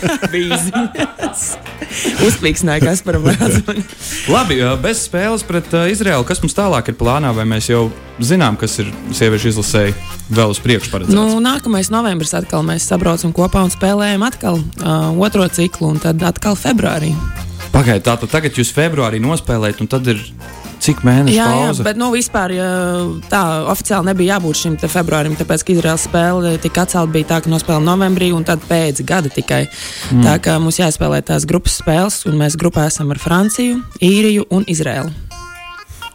Uzplīksnēja 2.23 2.85
Kasparam 2.87 3.25
Rādzmanim. 3.29 3.85
Labi, 4.33 4.57
uh, 4.63 4.75
bez 4.81 5.03
spēles 5.09 5.43
pret 5.47 5.69
Izraelu, 5.93 6.25
kas 6.29 6.41
mums 6.43 6.55
tālāk 6.57 6.89
ir 6.93 6.97
plānā, 6.99 7.33
vai 7.37 7.45
mēs 7.49 7.69
jau 7.69 7.85
zinām, 8.23 8.57
kas 8.61 8.77
ir 8.81 8.89
sieviešu 9.17 9.51
izlasēji 9.53 9.95
vēl 10.33 10.53
uz 10.55 10.61
priekšu 10.63 10.93
paredzēts? 10.93 11.17
Nu, 11.17 11.41
nākamais 11.43 11.91
novembris 11.93 12.33
atkal 12.39 12.63
mēs 12.67 12.87
sabraucam 12.89 13.33
kopā 13.37 13.65
un 13.67 13.73
spēlējam 13.75 14.25
atkal 14.29 14.61
uh, 14.63 15.11
otro 15.27 15.45
ciklu, 15.53 15.82
un 15.89 16.01
tad 16.03 16.23
atkal 16.27 16.59
februārī. 16.59 17.13
Pagaidiet, 17.73 18.05
tātad 18.05 18.33
tagad 18.33 18.59
jūs 18.59 18.73
februārī 18.77 19.21
nospēlējat, 19.23 19.81
un 19.81 19.89
tad 19.89 20.11
ir 20.13 20.21
cik 20.83 21.03
mēnešu 21.07 21.37
Jā, 21.37 21.47
jā, 21.47 21.67
pauze? 21.69 21.87
bet 21.87 21.99
nu, 22.01 22.11
vispār 22.15 22.55
tā 23.31 23.43
oficiāli 23.73 24.11
nebija 24.11 24.37
jābūt 24.37 24.61
šim 24.63 24.79
februārim, 24.83 25.37
tāpēc, 25.39 25.65
ka 25.65 25.75
Izraels 25.77 26.07
spēle 26.09 26.57
tika 26.63 26.87
atcelta. 26.87 27.13
Bija 27.15 27.31
tā, 27.35 27.41
ka 27.45 27.53
nospēlējām 27.53 27.87
novembrī, 27.87 28.33
un 28.35 28.47
tad 28.49 28.65
pēc 28.69 29.05
gada 29.07 29.33
tikai. 29.33 29.65
Mm. 30.11 30.25
Tā 30.27 30.39
kā 30.43 30.59
mums 30.63 30.81
jāspēlē 30.83 31.23
tās 31.29 31.47
grupas 31.49 31.79
spēles, 31.83 32.23
un 32.31 32.41
mēs 32.43 32.59
grupā 32.61 32.89
esam 32.91 33.15
ar 33.15 33.23
Franciju, 33.23 33.83
Īriju 34.03 34.49
un 34.51 34.67
Izraelu. 34.71 35.32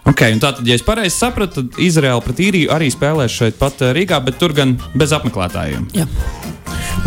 Okay, 0.08 0.38
tātad, 0.40 0.64
ja 0.68 0.78
es 0.78 0.86
pareizi 0.88 1.18
sapratu, 1.18 1.66
tad 1.66 1.80
Izraela 1.84 2.22
pret 2.24 2.40
īriju 2.40 2.72
arī 2.72 2.88
spēlēs 2.94 3.34
šeit 3.34 3.58
pat 3.60 3.82
Rīgā, 3.96 4.22
bet 4.24 4.38
tur 4.40 4.54
gan 4.56 4.78
bez 4.96 5.12
apmeklētājiem. 5.16 5.90
Jā. 5.98 6.08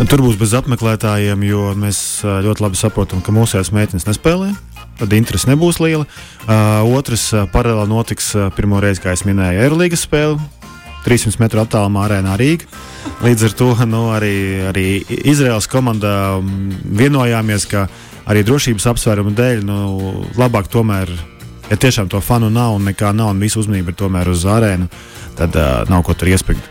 Tur 0.09 0.21
būs 0.21 0.37
bez 0.39 0.53
apmeklētājiem, 0.57 1.41
jo 1.49 1.71
mēs 1.77 2.21
ļoti 2.23 2.63
labi 2.63 2.79
saprotam, 2.79 3.23
ka 3.25 3.33
mūsējās 3.33 3.73
meitenes 3.73 4.05
nespēlē. 4.05 4.51
Tad 5.01 5.13
interese 5.17 5.49
nebūs 5.49 5.79
liela. 5.81 6.05
Uh, 6.45 6.85
otrs 6.93 7.31
uh, 7.33 7.47
paralēli 7.49 7.89
notiks 7.89 8.31
uh, 8.37 8.51
pirmo 8.53 8.81
reizi, 8.83 9.01
kā 9.01 9.15
jau 9.15 9.31
minēju, 9.31 9.63
Eirolandes 9.65 10.05
spēle. 10.05 10.37
300 11.01 11.41
metru 11.41 11.63
attālumā 11.63 12.05
arēnā 12.05 12.35
Rīgā. 12.37 12.69
Līdz 13.25 13.47
ar 13.47 13.57
to 13.57 13.71
nu, 13.89 14.03
arī, 14.13 14.35
arī 14.69 14.85
Izraels 15.25 15.65
komandā 15.69 16.37
vienojāmies, 17.01 17.65
ka 17.69 17.87
arī 18.29 18.45
drošības 18.45 18.85
apsvērumu 18.93 19.33
dēļ 19.37 19.65
nu, 19.65 19.79
labāk 20.37 20.69
tomēr 20.69 21.09
ja 21.71 21.79
tiešām 21.79 22.11
to 22.11 22.19
fanu 22.23 22.51
nav 22.51 22.75
un 22.75 22.85
nekā 22.89 23.13
nav, 23.15 23.31
un 23.31 23.41
visu 23.41 23.61
uzmanību 23.63 23.93
ir 23.93 23.99
tomēr 24.03 24.29
uz 24.31 24.43
arēnu, 24.49 24.89
tad 25.39 25.55
uh, 25.55 25.81
nav 25.89 26.03
ko 26.05 26.15
tur 26.17 26.31
iespēkt. 26.33 26.67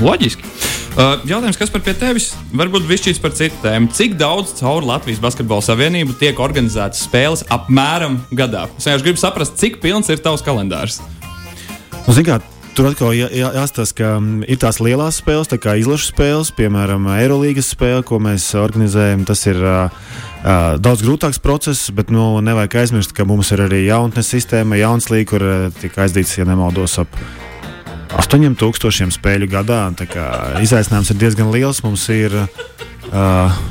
Loģiski. 0.00 0.44
Uh, 0.92 1.16
jautājums, 1.24 1.56
kas 1.56 1.72
par 1.72 1.80
tevis? 1.86 2.32
Varbūt 2.52 2.84
višķīts 2.84 3.20
par 3.22 3.32
citu 3.36 3.56
tēmu. 3.64 3.88
Cik 3.96 4.18
daudz 4.20 4.52
caur 4.58 4.84
Latvijas 4.84 5.22
Basketbola 5.24 5.64
Savienību 5.64 6.18
tiek 6.20 6.40
organizētas 6.40 7.06
spēles 7.06 7.46
apmēram 7.52 8.20
gadā? 8.36 8.66
Es 8.76 8.84
vienkārši 8.84 9.08
gribu 9.08 9.22
saprast, 9.22 9.56
cik 9.60 9.80
pilns 9.80 10.12
ir 10.12 10.20
tavs 10.20 10.44
kalendārs. 10.44 11.00
Nu, 12.04 12.12
zin, 12.12 12.26
kā, 12.28 12.42
Tur 12.72 12.88
atkal 12.88 13.12
jā, 13.12 13.26
jā, 13.36 13.50
jāstāsta, 13.52 13.96
ka 13.98 14.10
ir 14.48 14.58
tās 14.60 14.78
lielās 14.80 15.18
spēles, 15.20 15.50
tā 15.50 15.58
kā 15.60 15.74
izlašu 15.76 16.08
spēles, 16.08 16.52
piemēram, 16.56 17.04
Eirolandes 17.18 17.68
spēle, 17.74 18.00
ko 18.08 18.16
mēs 18.22 18.46
organizējam. 18.56 19.26
Tas 19.28 19.44
ir 19.50 19.60
uh, 19.60 19.92
daudz 20.80 21.04
grūtāks 21.04 21.42
process, 21.44 21.90
bet 21.92 22.08
nu, 22.14 22.40
nevajag 22.40 22.78
aizmirst, 22.80 23.12
ka 23.12 23.26
mums 23.28 23.52
ir 23.52 23.66
arī 23.66 23.82
jaunatnes 23.84 24.32
sistēma, 24.32 24.80
jauns 24.80 25.10
līnija, 25.12 25.28
kur 25.34 25.44
uh, 25.44 25.66
tika 25.82 26.06
aizdīts, 26.06 26.38
ja 26.40 26.48
nemaldos, 26.48 26.96
ap 27.02 27.20
8000 28.16 29.12
spēļu 29.18 29.50
gadā. 29.52 29.84
Izaicinājums 30.64 31.12
ir 31.12 31.20
diezgan 31.20 31.52
liels. 31.52 31.84
Mums 31.84 32.08
ir 32.12 32.40
uh, 32.40 33.62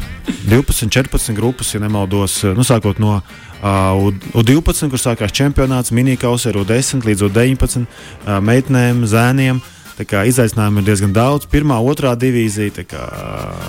12, 0.49 0.89
14 0.91 1.35
grupas, 1.37 1.73
ja 1.73 1.81
nemaldos, 1.83 2.41
nu, 2.57 2.65
sākot 2.67 2.99
no 3.01 3.17
uh, 3.19 4.09
U12, 4.37 4.89
kur 4.91 5.01
sākās 5.01 5.35
čempionāts, 5.35 5.93
minikausē, 5.95 6.53
U10 6.61 7.05
līdz 7.07 7.27
U19 7.29 7.85
uh, 7.85 8.39
meitenēm, 8.43 9.05
zēniem. 9.09 9.61
Tā 9.97 10.07
kā 10.07 10.23
izaicinājumi 10.25 10.81
ir 10.81 10.87
diezgan 10.87 11.11
daudz. 11.13 11.45
Pirmā, 11.51 11.77
otrā 11.83 12.15
divīzija. 12.17 12.73
Tā 12.79 12.85
kā... 12.89 13.01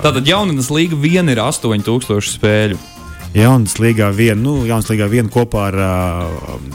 Tātad 0.05 0.29
jaunas 0.29 0.71
līga 0.73 0.97
viena 0.97 1.35
ir 1.35 1.43
8000 1.43 2.31
spēļu. 2.39 2.79
Jaunas 3.37 3.79
līgā 3.81 4.11
viena, 4.13 4.39
nu, 4.41 4.59
jaunas 4.69 4.91
līgā 4.93 5.09
viena 5.09 5.33
kopā 5.33 5.71
ar, 5.71 5.79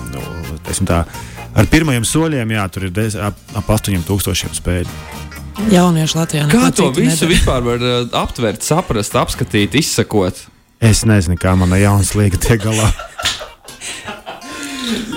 nu, 0.10 0.24
tā, 0.90 1.04
ar 1.54 1.70
pirmajiem 1.70 2.06
soļiem, 2.06 2.54
jā, 2.56 2.64
tur 2.74 2.88
ir 2.88 2.94
des, 2.96 3.18
ap, 3.22 3.38
ap 3.58 3.70
8000 3.78 4.58
spēļu. 4.58 5.27
Jaunieši 5.72 6.20
Latvijā. 6.20 6.46
Kā 6.52 6.70
to 6.70 6.92
visu 6.94 7.26
nedara. 7.26 7.34
vispār 7.34 7.66
var 7.66 7.80
aptvert, 8.22 8.62
saprast, 8.66 9.18
apskatīt, 9.18 9.74
izsakot? 9.82 10.46
Es 10.78 11.02
nezinu, 11.10 11.40
kā 11.42 11.56
mana 11.58 11.82
jaunas 11.82 12.14
līga 12.18 12.38
tiek 12.38 12.62
galā. 12.62 12.92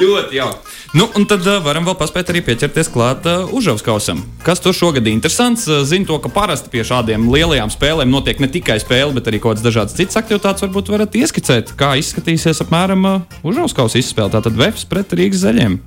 Ļoti 0.00 0.40
jauki. 0.40 0.70
Nu, 0.90 1.04
un 1.14 1.22
tad 1.28 1.44
uh, 1.46 1.60
varam 1.62 1.84
vēl 1.86 1.94
paspēt 1.94 2.32
arī 2.32 2.40
pieķerties 2.42 2.88
klāt 2.90 3.26
uh, 3.30 3.44
Užavskausam. 3.54 4.24
Kas 4.42 4.58
tur 4.58 4.74
šogad 4.74 5.06
ir 5.06 5.12
interesants? 5.12 5.68
Uh, 5.70 5.84
zinu 5.86 6.08
to, 6.08 6.16
ka 6.24 6.32
parasti 6.34 6.72
pie 6.72 6.82
šādiem 6.88 7.28
lielajām 7.30 7.70
spēlēm 7.70 8.10
notiek 8.10 8.40
ne 8.42 8.48
tikai 8.50 8.80
spēle, 8.82 9.14
bet 9.14 9.30
arī 9.30 9.38
kaut 9.38 9.54
kādas 9.54 9.68
dažādas 9.68 9.94
citas 9.94 10.18
aktivitātes. 10.18 10.64
Varbūt 10.66 10.90
varat 10.90 11.14
ieskicēt, 11.20 11.76
kā 11.78 11.92
izskatīsies 12.00 12.64
apmēram 12.64 13.06
uh, 13.06 13.38
Užavskausa 13.46 14.02
izspēle. 14.02 14.34
Tātad 14.34 14.58
Vēfs 14.58 14.88
pret 14.90 15.14
Rīgas 15.14 15.44
zaļiem. 15.44 15.78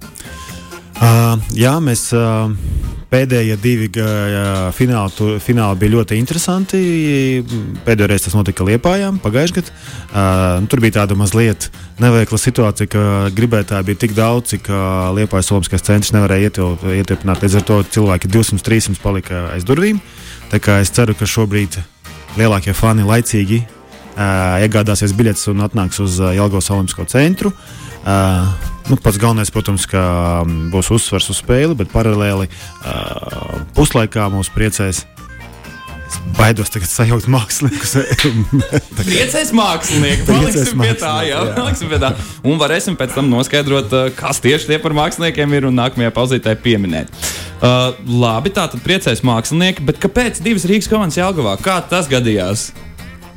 Uh, 1.01 1.36
jā, 1.57 1.75
mēs. 1.83 2.07
Uh... 2.15 2.55
Pēdējie 3.13 3.55
divi 3.62 3.88
fināli, 4.74 5.36
fināli 5.38 5.77
bija 5.84 5.93
ļoti 5.93 6.17
interesanti. 6.17 6.79
Pēdējo 7.86 8.08
reizi 8.10 8.25
tas 8.25 8.38
notika 8.38 8.65
Lietpājā 8.65 9.12
pagājušajā 9.22 9.60
gadā. 9.60 9.74
Uh, 10.10 10.65
tur 10.70 10.82
bija 10.82 10.96
tāda 10.98 11.17
mazliet 11.20 11.67
neveikla 12.01 12.39
situācija, 12.41 12.89
ka 12.89 13.03
gribētāji 13.38 13.88
bija 13.91 14.01
tik 14.01 14.15
daudz, 14.17 14.55
uh, 14.58 15.13
Lietpājas 15.13 15.51
Olimpiskais 15.53 15.86
centrs 15.86 16.13
nevarēja 16.15 16.50
ietilpināt. 16.50 17.46
Līdz 17.46 17.60
ar 17.62 17.67
to 17.70 17.79
cilvēki 17.93 18.34
200-300 18.34 19.03
palika 19.05 19.46
aiz 19.53 19.67
durvīm. 19.67 20.01
Es 20.53 20.93
ceru, 20.93 21.13
ka 21.13 21.29
šobrīd 21.29 21.77
lielākie 22.39 22.74
fani 22.74 23.05
laicīgi 23.05 23.62
iegādāsies 24.17 25.15
biļetes 25.17 25.50
un 25.53 25.65
atnāks 25.65 26.01
uz 26.03 26.20
uh, 26.22 26.34
Jelgavas 26.36 26.70
Olimpisko 26.74 27.08
centru. 27.10 27.53
Uh, 28.03 28.72
Nu, 28.84 28.98
pats 29.00 29.15
galvenais, 29.17 29.48
protams, 29.48 29.86
ka 29.88 30.01
um, 30.43 30.67
būs 30.74 30.89
uzsvers 30.91 31.29
uz 31.32 31.39
spēli, 31.39 31.75
bet 31.79 31.91
paralēli 31.93 32.50
uh, 32.50 33.62
puslaikā 33.77 34.27
mūs 34.34 34.51
priecēs. 34.51 35.05
Baidos 36.36 36.70
tagad 36.74 36.91
sajaukt 36.91 37.29
māksliniekus. 37.32 37.96
Priecēs 39.00 39.53
mākslinieki. 39.55 40.27
Paliksim 40.27 40.84
pie 40.84 40.91
tā, 41.00 41.13
jā. 41.29 41.39
jā. 41.39 41.55
Paliksim 41.55 41.89
pie 41.89 42.00
tā. 42.03 42.12
Un 42.46 42.60
varēsim 42.62 42.98
pēc 43.00 43.15
tam 43.15 43.32
noskaidrot, 43.32 43.96
kas 44.20 44.43
tieši 44.43 44.74
tie 44.74 44.82
par 44.84 44.93
māksliniekiem 44.98 45.58
ir 45.58 45.70
un 45.70 45.79
nākamajā 45.79 46.13
pauzītē 46.13 46.58
pieminēt. 46.62 47.13
Uh, 47.63 47.96
labi, 48.03 48.51
tā 48.53 48.67
tad 48.70 48.84
priecēs 48.84 49.24
mākslinieki, 49.25 49.86
bet 49.88 50.01
kāpēc 50.03 50.43
divas 50.43 50.67
Rīgas 50.70 50.91
komandas 50.91 51.22
Jālgavā? 51.22 51.55
Kā 51.63 51.79
tas 51.88 52.12
gadījās? 52.12 52.74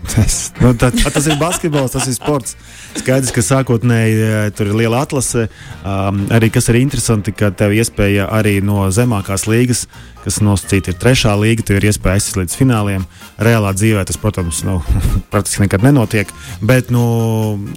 Tas, 0.06 0.34
nu, 0.62 0.70
tā, 0.78 0.90
tas 0.94 1.26
ir 1.26 1.38
basketbols, 1.40 1.94
tas 1.96 2.06
ir 2.08 2.14
sports. 2.16 2.54
Skaidrs, 2.96 3.32
ka 3.34 3.42
sākotnēji 3.44 4.18
eh, 4.22 4.36
tur 4.56 4.70
ir 4.70 4.78
liela 4.78 5.02
atlase. 5.04 5.48
Um, 5.82 6.24
arī 6.34 6.50
kas 6.54 6.70
ir 6.70 6.80
interesanti, 6.80 7.34
ka 7.36 7.50
tev 7.54 7.74
iespēja 7.76 8.28
arī 8.32 8.58
no 8.64 8.86
zemākās 8.94 9.48
līgas 9.50 9.86
kas 10.26 10.40
nosacīta 10.44 10.92
ir 10.92 10.98
trešā 11.00 11.32
līga, 11.40 11.64
tev 11.66 11.80
ir 11.80 11.88
iespēja 11.90 12.20
aizsist 12.20 12.38
līdz 12.38 12.58
fināliem. 12.58 13.06
Reālā 13.42 13.72
dzīvē 13.76 14.04
tas, 14.08 14.18
protams, 14.20 14.62
nu, 14.66 14.78
praktiski 15.32 15.64
nekad 15.64 15.84
nenotiek. 15.86 16.30
Bet 16.62 16.92
nu, 16.94 17.04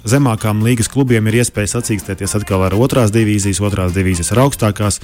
zemākām 0.08 0.62
līgas 0.66 0.90
klubiem 0.92 1.26
ir 1.30 1.40
iespēja 1.40 1.74
sacīkstēties 1.76 2.36
atkal 2.40 2.66
ar 2.68 2.76
otrās 2.78 3.12
divīzijas, 3.14 3.62
otrās 3.64 3.94
divīzijas 3.96 4.32
ar 4.34 4.44
augstākās. 4.46 5.00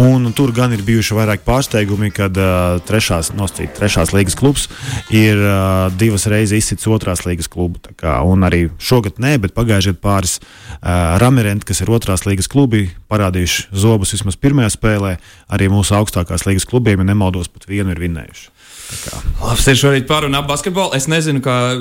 Un 0.00 0.32
tur 0.36 0.54
gan 0.56 0.74
ir 0.76 0.84
bijuši 0.86 1.18
vairāk 1.18 1.44
pārsteigumi, 1.46 2.12
kad 2.14 2.36
uh, 2.40 2.80
trešās, 2.88 3.32
nosacīt, 3.36 3.74
trešās 3.78 4.14
līgas 4.16 4.38
klubs 4.38 4.68
ir 5.14 5.38
uh, 5.38 5.88
divas 6.00 6.28
reizes 6.30 6.64
izsits 6.64 6.88
otrās 6.90 7.26
līgas 7.26 7.50
klubu. 7.50 7.80
Kā, 8.00 8.20
un 8.26 8.44
arī 8.46 8.66
šogad 8.82 9.20
nē, 9.22 9.36
bet 9.42 9.56
pagājušajā 9.56 9.90
gadā 9.90 10.00
pāris 10.00 10.40
uh, 10.40 11.18
Ramirenti, 11.20 11.66
kas 11.66 11.80
ir 11.82 11.90
otrās 11.90 12.26
līgas 12.26 12.48
klubi, 12.48 12.88
parādījuši 13.10 13.68
zobus 13.72 14.14
vismaz 14.16 14.38
pirmajā 14.40 14.74
spēlē, 14.76 15.16
arī 15.50 15.70
mūsu 15.72 15.96
augstākās 15.98 16.46
līgas 16.48 16.68
klubi 16.68 16.90
abiem, 16.90 17.04
ja 17.04 17.12
nemaldos, 17.12 17.48
pat 17.52 17.68
vienu 17.70 17.94
ir 17.94 18.02
vinnējuši. 18.02 18.50
Labs 19.40 19.70
ir 19.70 19.78
šorīt 19.78 20.10
parunāt 20.10 20.48
basketbolu. 20.50 20.96
Es 20.98 21.06
nezinu, 21.10 21.42
kā 21.44 21.78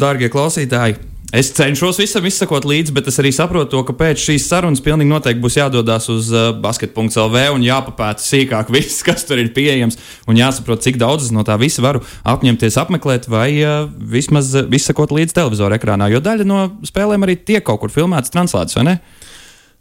dārgie 0.00 0.30
klausītāji. 0.32 0.96
Es 1.28 1.50
cenšos 1.52 1.98
visam 2.00 2.24
izsakot 2.24 2.64
līdzi, 2.64 2.94
bet 2.96 3.10
es 3.10 3.18
arī 3.20 3.28
saprotu, 3.36 3.68
to, 3.74 3.82
ka 3.84 3.92
pēc 3.92 4.22
šīs 4.30 4.46
sarunas 4.48 4.80
pilnīgi 4.80 5.10
noteikti 5.10 5.42
būs 5.42 5.58
jādodas 5.58 6.06
uz 6.08 6.30
uh, 6.32 6.54
basket.lv 6.56 7.42
un 7.52 7.66
jāpapēta 7.66 8.24
sīkāk 8.24 8.70
viss, 8.78 9.02
kas 9.04 9.28
tur 9.28 9.36
ir 9.42 9.52
pieejams. 9.52 10.00
Un 10.24 10.40
jāsaprot, 10.40 10.80
cik 10.86 10.96
daudz 10.96 11.28
no 11.36 11.44
tā 11.44 11.58
visa 11.60 11.84
varu 11.84 12.00
apņemties 12.24 12.80
apmeklēt 12.80 13.28
vai 13.28 13.50
uh, 13.60 13.84
vismaz 14.00 14.54
uh, 14.56 14.72
izsakot 14.72 15.12
līdzi 15.12 15.36
televizora 15.36 15.76
ekrānā. 15.76 16.08
Jo 16.08 16.24
daļa 16.24 16.48
no 16.48 16.64
spēlēm 16.88 17.28
arī 17.28 17.36
tiek 17.36 17.66
kaut 17.66 17.84
kur 17.84 17.92
filmētas, 17.92 18.32
translētas, 18.32 18.80
vai 18.80 18.88
ne? 18.88 18.98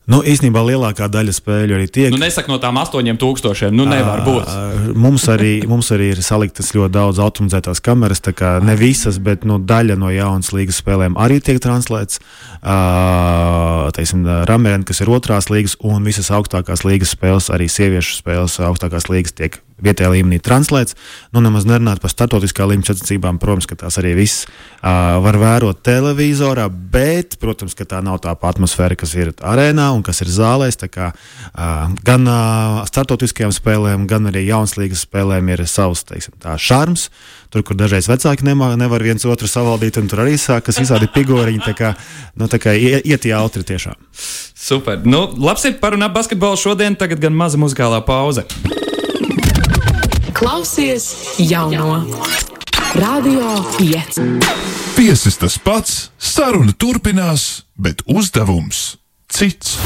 Nu, 0.08 0.22
īstenībā 0.24 0.62
lielākā 0.64 1.10
daļa 1.12 1.34
spēļu 1.36 1.76
arī 1.76 1.88
tiek. 1.92 2.14
Nu, 2.14 2.20
nesaka 2.22 2.48
no 2.48 2.62
tām 2.64 2.78
8000. 2.80 3.74
Nu, 3.76 3.84
nevar 3.90 4.22
būt. 4.24 4.54
Mums 4.96 5.26
arī, 5.34 5.52
mums 5.68 5.92
arī 5.92 6.14
ir 6.14 6.22
saliktas 6.24 6.72
ļoti 6.78 6.94
daudz 6.96 7.20
automatizētās 7.26 7.84
kameras. 7.84 8.24
Ne 8.64 8.78
visas, 8.80 9.20
bet 9.20 9.44
nu, 9.44 9.60
daļa 9.60 10.00
no 10.00 10.08
jaunas 10.16 10.54
līgas 10.56 10.80
spēlēm 10.80 11.20
arī 11.20 11.42
tiek 11.44 11.60
translēts. 11.64 12.24
Ramirēna, 14.48 14.88
kas 14.88 15.04
ir 15.04 15.12
otrās 15.12 15.52
līgas, 15.52 15.76
un 15.84 16.08
visas 16.08 16.32
augstākās 16.32 16.88
līgas 16.88 17.12
spēles, 17.18 17.52
arī 17.52 17.68
sieviešu 17.68 18.22
spēles, 18.22 18.62
augstākās 18.64 19.12
līgas 19.12 19.36
tiek 19.36 19.60
vietējā 19.84 20.10
līmenī 20.16 20.40
translēts. 20.44 20.98
Nu, 21.36 21.42
nemaz 21.46 21.68
nerunāt 21.70 22.02
par 22.02 22.12
startautiskā 22.14 22.66
līmeņa 22.70 22.92
sacensībām. 22.92 23.40
Protams, 23.42 23.68
ka 23.70 23.78
tās 23.80 24.00
arī 24.02 24.16
viss 24.18 24.46
uh, 24.48 25.18
var 25.24 25.38
vērot 25.42 25.82
televizorā, 25.86 26.68
bet, 26.70 27.38
protams, 27.42 27.78
ka 27.78 27.88
tā 27.90 28.02
nav 28.06 28.22
tā 28.24 28.34
atmosfēra, 28.36 28.98
kas 28.98 29.14
ir 29.18 29.34
arēnā 29.38 29.90
un 29.96 30.04
kas 30.06 30.24
ir 30.26 30.32
zālēs. 30.34 30.80
Kā, 30.92 31.12
uh, 31.14 31.96
gan 32.06 32.30
uh, 32.30 32.84
startautiskajām 32.90 33.54
spēlēm, 33.56 34.08
gan 34.10 34.30
arī 34.32 34.48
jaunas 34.48 34.78
spēlēm 34.78 35.54
ir 35.54 35.66
savs 35.70 36.06
teiksim, 36.08 36.38
šarms. 36.42 37.10
Tur, 37.54 37.64
kur 37.64 37.78
dažreiz 37.80 38.10
vecāki 38.12 38.44
nemā, 38.44 38.74
nevar 38.80 39.04
viens 39.06 39.24
otru 39.24 39.48
savaldīt, 39.48 39.96
un 40.02 40.10
tur 40.12 40.26
arī 40.26 40.36
sākas 40.42 40.82
visādi 40.82 41.08
figūriņi. 41.14 41.64
Tā 41.64 41.74
kā, 41.78 41.94
nu, 42.36 42.50
tā 42.52 42.60
kā 42.60 42.74
iet 42.76 43.30
jautri 43.30 43.64
tiešām. 43.68 43.96
Super. 44.58 45.00
Nu, 45.08 45.24
labs 45.40 45.64
ir 45.70 45.78
parunāt 45.80 46.16
basketbolu 46.18 46.60
šodien, 46.60 47.00
tagad 47.00 47.24
gan 47.24 47.38
maza 47.38 47.62
muzikālā 47.62 48.04
pauze. 48.04 48.44
Klausies 50.38 51.16
jauno 51.38 52.06
Radio 52.94 53.42
5. 53.80 54.22
Viesis 54.98 55.38
tas 55.38 55.56
pats, 55.58 56.12
saruna 56.22 56.76
turpinās, 56.78 57.64
bet 57.74 58.04
uzdevums 58.06 59.00
cits. 59.34 59.80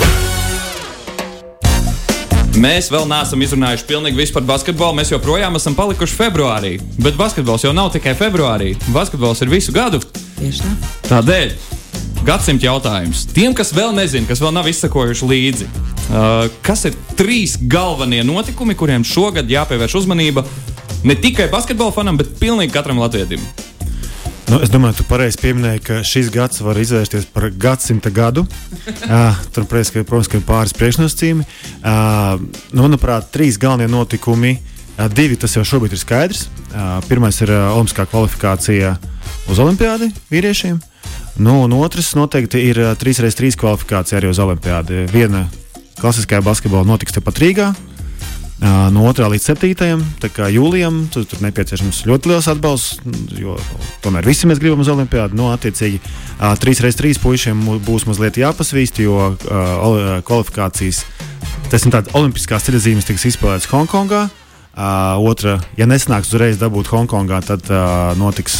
Mēs 2.59 2.91
vēl 2.91 3.07
neesam 3.07 3.39
izrunājuši 3.47 3.87
pilnīgi 3.87 4.19
visu 4.19 4.35
par 4.35 4.43
basketbolu. 4.49 4.97
Mēs 4.99 5.13
joprojām 5.13 5.55
esam 5.55 5.77
palikuši 5.77 6.19
februārī. 6.19 6.73
Bet 6.99 7.15
basketbols 7.15 7.63
jau 7.63 7.71
nav 7.71 7.93
tikai 7.95 8.11
februārī. 8.19 8.73
Basketbols 8.91 9.45
ir 9.45 9.55
visu 9.55 9.71
gadu. 9.71 10.03
Tieši 10.35 10.65
tā. 10.65 10.75
Tādēļ 11.13 11.55
gadsimta 12.27 12.67
jautājums 12.67 13.23
tiem, 13.31 13.55
kas 13.55 13.71
vēl 13.71 13.95
nezina, 13.95 14.27
kas 14.27 14.43
vēl 14.43 14.51
nav 14.59 14.67
izsakojuši 14.67 15.31
līdzi. 15.31 15.71
Uh, 16.11 16.49
kas 16.59 16.83
ir 16.89 16.95
trīs 17.15 17.53
galvenie 17.71 18.19
notikumi, 18.27 18.75
kuriem 18.75 19.05
šogad 19.07 19.47
jāpievērš 19.47 19.93
uzmanība 20.01 20.43
ne 21.07 21.15
tikai 21.15 21.45
basketbola 21.51 21.93
fanam, 21.95 22.17
bet 22.19 22.33
pilnīgi 22.41 22.73
katram 22.73 22.99
latvietim? 22.99 23.39
Nu, 24.51 24.57
es 24.59 24.67
domāju, 24.67 24.97
tu 24.99 25.05
pareizi 25.07 25.39
pieminēji, 25.39 25.79
ka 25.87 26.01
šis 26.03 26.27
gads 26.33 26.59
var 26.59 26.75
izvērsties 26.75 27.29
par 27.31 27.45
gadsimta 27.55 28.11
gadu. 28.11 28.43
uh, 28.43 29.39
tur, 29.55 29.63
protams, 29.63 29.93
ka, 29.95 30.03
protams, 30.03 30.27
ka 30.27 30.41
ir 30.41 30.43
pāris 30.49 30.75
priekšnosacījumi. 30.75 31.47
Uh, 31.79 32.43
nu, 32.75 32.83
manuprāt, 32.83 33.31
trīs 33.31 33.55
galvenie 33.61 33.87
notikumi. 33.87 34.57
Uh, 34.97 35.07
divi 35.07 35.39
tas 35.39 35.55
jau 35.55 35.63
šobrīd 35.63 35.95
ir 35.95 36.03
skaidrs. 36.03 36.49
Uh, 36.73 36.97
pirmais 37.07 37.39
ir 37.39 37.55
uh, 37.55 37.71
Olimpiskā 37.77 38.03
kvalifikācija 38.11 38.97
uz 39.47 39.63
Olimpiādi 39.63 40.11
vīriešiem. 40.27 40.83
Nu, 41.39 41.61
un 41.63 41.79
otrs 41.79 42.11
noteikti 42.19 42.59
ir 42.67 42.83
uh, 42.83 42.91
3x3 42.99 43.55
kvalifikācija 43.63 44.19
arī 44.19 44.35
uz 44.35 44.43
Olimpiādi. 44.43 45.05
Viena 45.15 45.45
klasiskajā 46.01 46.41
basketbolā 46.45 46.85
notiks 46.87 47.15
tepat 47.15 47.41
Rīgā. 47.41 47.71
No 48.61 49.07
2. 49.09 49.25
līdz 49.33 49.45
7. 49.57 50.03
jūlijam 50.53 50.99
tur, 51.09 51.23
tur 51.25 51.39
nepieciešams 51.41 52.03
ļoti 52.05 52.29
liels 52.29 52.49
atbalsts, 52.51 52.99
jo 53.33 53.55
tomēr 54.03 54.27
visi 54.29 54.45
mēs 54.45 54.61
gribam 54.61 54.83
uz 54.83 54.91
Olimpiādu. 54.93 55.33
No, 55.33 55.47
attiecīgi, 55.55 55.97
uh, 55.97 56.53
3x3 56.61 57.17
puišiem 57.23 57.63
būs 57.81 58.05
mazliet 58.05 58.37
jāpasvīst, 58.37 59.01
jo 59.01 59.31
kvalifikācijas, 59.41 61.01
tas 61.73 61.87
ir 61.87 61.95
tāds 61.97 62.13
olimpiskās 62.17 62.69
ceļzīmes, 62.69 63.09
tiks 63.09 63.25
izspēlētas 63.31 63.69
Hongkongā. 63.73 64.27
Otra, 65.25 65.57
ja 65.77 65.89
nesnāks 65.89 66.29
uzreiz 66.29 66.61
dabūt 66.61 66.93
Hongkongā, 66.93 67.41
tad 67.49 67.65
notiks, 68.21 68.59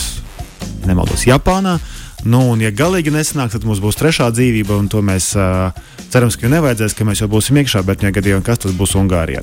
nemaldos, 0.90 1.30
Japānā. 1.30 1.78
Nu, 2.22 2.44
un, 2.52 2.60
ja 2.62 2.70
galīgi 2.70 3.10
nesanāks, 3.14 3.56
tad 3.56 3.66
mums 3.66 3.80
būs 3.82 3.98
trešā 3.98 4.28
dzīvība, 4.36 4.76
un 4.78 4.90
to 4.92 5.02
mēs 5.06 5.32
uh, 5.40 5.72
cerams, 6.14 6.38
ka 6.38 6.52
nevajadzēs, 6.52 6.94
ka 6.94 7.08
mēs 7.08 7.24
jau 7.24 7.30
būsim 7.32 7.58
iekšā, 7.58 7.82
bet, 7.88 8.04
ja 8.06 8.12
gadījumā 8.14 8.46
kas 8.46 8.62
tas 8.62 8.76
būs 8.78 8.94
Ungārijā. 9.00 9.42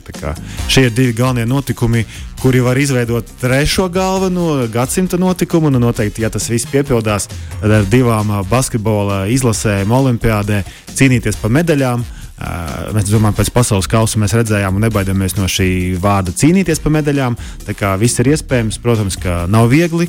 Šie 0.71 0.87
ir 0.87 0.95
divi 0.95 1.17
galvenie 1.19 1.49
notikumi, 1.51 2.05
kuri 2.39 2.63
var 2.63 2.79
izveidot 2.79 3.35
trešo 3.41 3.89
galveno 3.91 4.69
gadsimta 4.71 5.19
notikumu. 5.19 5.73
Nu, 5.75 5.83
noteikti, 5.83 6.23
ja 6.23 6.31
tas 6.31 6.47
viss 6.53 6.71
piepildās, 6.71 7.27
tad 7.59 7.75
ar 7.81 7.91
divām 7.91 8.31
basketbola 8.51 9.25
izlasēm, 9.35 9.91
olimpiādē 9.99 10.63
cīnīties 10.95 11.43
par 11.43 11.55
medaļām. 11.59 12.07
Uh, 12.39 12.93
mēs 12.95 13.09
domājam, 13.11 13.35
pēc 13.41 13.49
pasaules 13.51 13.91
kausa 13.91 14.21
mēs 14.23 14.37
redzējām 14.39 14.77
un 14.79 14.85
nebaidāmies 14.87 15.35
no 15.35 15.49
šī 15.51 15.99
vārda 15.99 16.31
cīnīties 16.31 16.79
par 16.85 16.95
medaļām. 16.95 17.35
Tā 17.67 17.75
kā 17.75 17.97
viss 17.99 18.23
ir 18.23 18.31
iespējams, 18.37 18.79
protams, 18.85 19.19
ka 19.19 19.49
nav 19.51 19.67
viegli. 19.73 20.07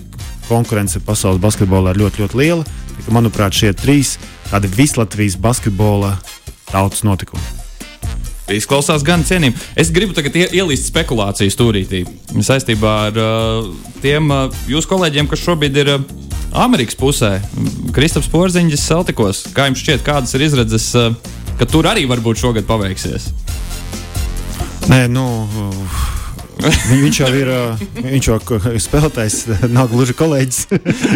Konkurence 0.50 1.00
pasaules 1.06 1.42
basketbolā 1.44 1.94
ir 1.94 2.02
ļoti, 2.04 2.24
ļoti 2.26 2.40
liela. 2.40 2.68
Tā, 3.00 3.14
manuprāt, 3.16 3.56
šie 3.56 3.72
trīs 3.78 4.18
tādi 4.50 4.70
vislatvijas 4.74 5.38
basketbola 5.40 6.16
tautas 6.72 7.06
notikumi. 7.06 7.44
Izklausās 8.50 9.04
gan 9.06 9.22
cienījami. 9.28 9.60
Es 9.78 9.92
gribu 9.94 10.16
tagad 10.18 10.34
ielīst 10.42 10.90
spekulāciju 10.90 11.54
stūrītī 11.54 12.02
saistībā 12.42 12.94
ar 13.12 13.20
uh, 13.22 13.70
tiem 14.02 14.34
uh, 14.34 14.48
jūsu 14.70 14.90
kolēģiem, 14.90 15.30
kas 15.30 15.46
šobrīd 15.46 15.80
ir. 15.84 15.94
Uh, 16.00 16.26
Amerikas 16.50 16.98
pusē, 16.98 17.36
Kristaps 17.94 18.26
Porziņš, 18.34 18.74
Celtikos. 18.82 19.44
Kā 19.54 19.68
jums 19.68 19.84
šķiet, 19.84 20.02
kādas 20.02 20.34
ir 20.34 20.48
izredzes, 20.48 20.88
uh, 20.98 21.14
ka 21.60 21.68
tur 21.70 21.86
arī 21.86 22.08
varbūt 22.10 22.42
šogad 22.42 22.66
paveiksies? 22.66 23.30
Nē, 24.90 25.04
nu, 25.14 25.28
viņš 26.60 27.20
jau 27.22 27.30
ir 27.40 27.52
viņš 27.96 28.28
jau 28.28 28.38
spēlētājs, 28.86 29.38
nav 29.72 29.90
gluži 29.92 30.16
kolēģis. 30.18 30.60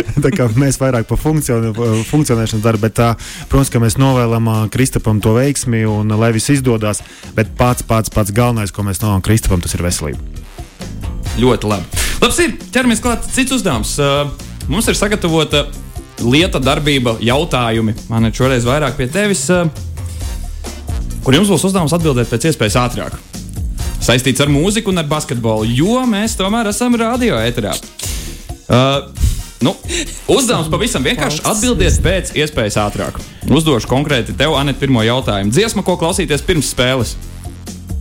mēs 0.63 0.79
vairāk 0.81 1.07
par 1.09 1.19
funkcionēšanu 1.19 2.63
darām. 2.63 2.83
Bet, 2.83 3.01
protams, 3.51 3.71
ka 3.73 3.81
mēs 3.83 3.99
novēlam 4.01 4.49
Kristapam 4.73 5.19
to 5.23 5.35
veiksmi 5.37 5.83
un 5.89 6.15
lai 6.19 6.31
viss 6.35 6.53
izdodas. 6.53 7.03
Bet 7.35 7.53
pats, 7.59 7.85
pats, 7.87 8.13
pats 8.13 8.33
galvenais, 8.35 8.71
ko 8.71 8.85
mēs 8.87 9.03
novēlam 9.03 9.23
Kristapam, 9.25 9.63
tas 9.63 9.75
ir 9.75 9.83
veselība. 9.83 10.19
Ļoti 11.39 11.69
labi. 11.69 12.03
Labs 12.21 12.39
ir 12.43 12.55
ķeramies 12.71 13.01
klāt 13.03 13.25
cits 13.33 13.55
uzdevums. 13.55 13.97
Mums 14.69 14.87
ir 14.87 14.95
sagatavota 14.95 15.65
lieta, 16.23 16.61
darbība, 16.63 17.17
jautājumi. 17.23 17.97
Man 18.11 18.29
ir 18.29 18.37
šoreiz 18.37 18.67
vairāk 18.67 18.95
pie 18.99 19.09
tevis, 19.11 19.47
kur 21.25 21.35
jums 21.35 21.51
būs 21.51 21.67
uzdevums 21.71 21.95
atbildēt 21.97 22.31
pēc 22.31 22.51
iespējas 22.51 22.79
ātrāk. 22.85 23.32
Saistīts 24.03 24.41
ar 24.43 24.49
mūziku 24.51 24.91
un 24.91 24.99
ar 24.99 25.07
basketbolu, 25.07 25.63
jo 25.77 26.01
mēs 26.09 26.35
tomēr 26.35 26.67
esam 26.73 26.97
radio 26.99 27.37
ēterā. 27.39 27.71
Uh, 28.67 29.05
nu, 29.63 29.71
uzdevums 30.33 30.67
pavisam 30.71 31.05
vienkārši 31.07 31.39
atbildiet 31.47 32.01
pēc 32.03 32.33
iespējas 32.35 32.81
ātrāk. 32.83 33.21
Uzdošu 33.47 33.87
konkrēti 33.87 34.35
tev, 34.35 34.57
Anet, 34.59 34.75
pirmo 34.81 35.05
jautājumu. 35.07 35.53
Dziesma, 35.55 35.85
ko 35.87 35.95
klausīties 36.01 36.43
pirms 36.43 36.73
spēles? 36.75 37.15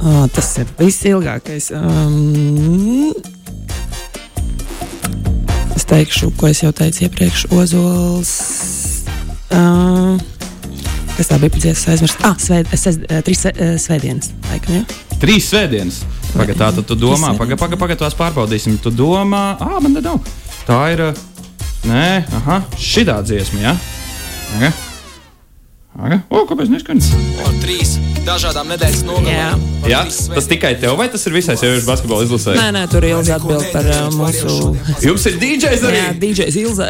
Oh, 0.02 0.26
tas 0.34 0.50
ir 0.58 0.72
visilgākais. 0.80 1.70
Um, 1.78 3.14
Es 5.72 5.86
teikšu, 5.88 6.28
ko 6.38 6.46
es 6.50 6.60
jau 6.62 6.70
teicu 6.76 7.06
iepriekš, 7.06 7.46
Ozols. 7.54 8.34
Uh, 9.50 10.18
kas 11.16 11.30
tā 11.30 11.38
bija 11.42 11.54
pēc 11.56 11.86
aizmirst? 11.94 12.20
Ah, 12.26 12.36
svēd, 12.38 12.70
es, 12.74 12.86
es, 12.90 13.00
trīs 13.26 13.46
svētdienas. 13.86 14.30
Laikam, 14.50 14.82
ja? 14.82 15.01
Trīs 15.22 15.46
svētdienas. 15.52 16.00
Pagaid, 16.32 16.56
tā 16.58 16.70
tad 16.74 16.86
tu 16.88 16.96
domā, 16.98 17.34
pagaid, 17.38 17.60
pagaid, 17.60 17.78
pagaid, 17.78 18.00
tās 18.00 18.16
pārbaudīsim. 18.18 18.80
Tu 18.82 18.90
domā, 18.96 19.44
ah, 19.62 19.76
man 19.84 19.94
nav. 20.00 20.18
Tā 20.66 20.80
ir, 20.94 21.04
nē, 21.86 22.06
aha, 22.40 22.62
šitā 22.74 23.20
dziesma, 23.26 23.68
jā. 23.68 23.76
Ja? 23.76 24.72
Okay. 24.72 24.91
Aga? 25.92 26.22
O, 26.32 26.46
kāpēc 26.48 26.70
neskan? 26.72 27.00
Ar 27.44 27.56
trīs 27.60 27.98
dažādām 28.24 28.70
nedēļas 28.72 29.02
nogalēm. 29.04 29.64
Jā, 29.90 30.00
tas 30.06 30.46
tikai 30.48 30.70
tev, 30.80 30.94
vai 30.96 31.08
tas 31.12 31.26
ir 31.28 31.34
visai 31.34 31.56
sieviešu 31.60 31.84
basketbola 31.84 32.24
izlasē? 32.24 32.54
Nē, 32.56 32.68
nē, 32.72 32.84
tur 32.88 33.04
ir 33.04 33.16
Ilza 33.18 33.36
atbild 33.36 33.66
par 33.74 33.88
uh, 33.90 34.06
mūsu. 34.14 34.72
Jums 35.04 35.26
ir 35.28 35.36
DJs 35.42 35.84
arī? 35.90 35.98
Jā, 35.98 36.08
DJs 36.22 36.58
Ilza. 36.62 36.88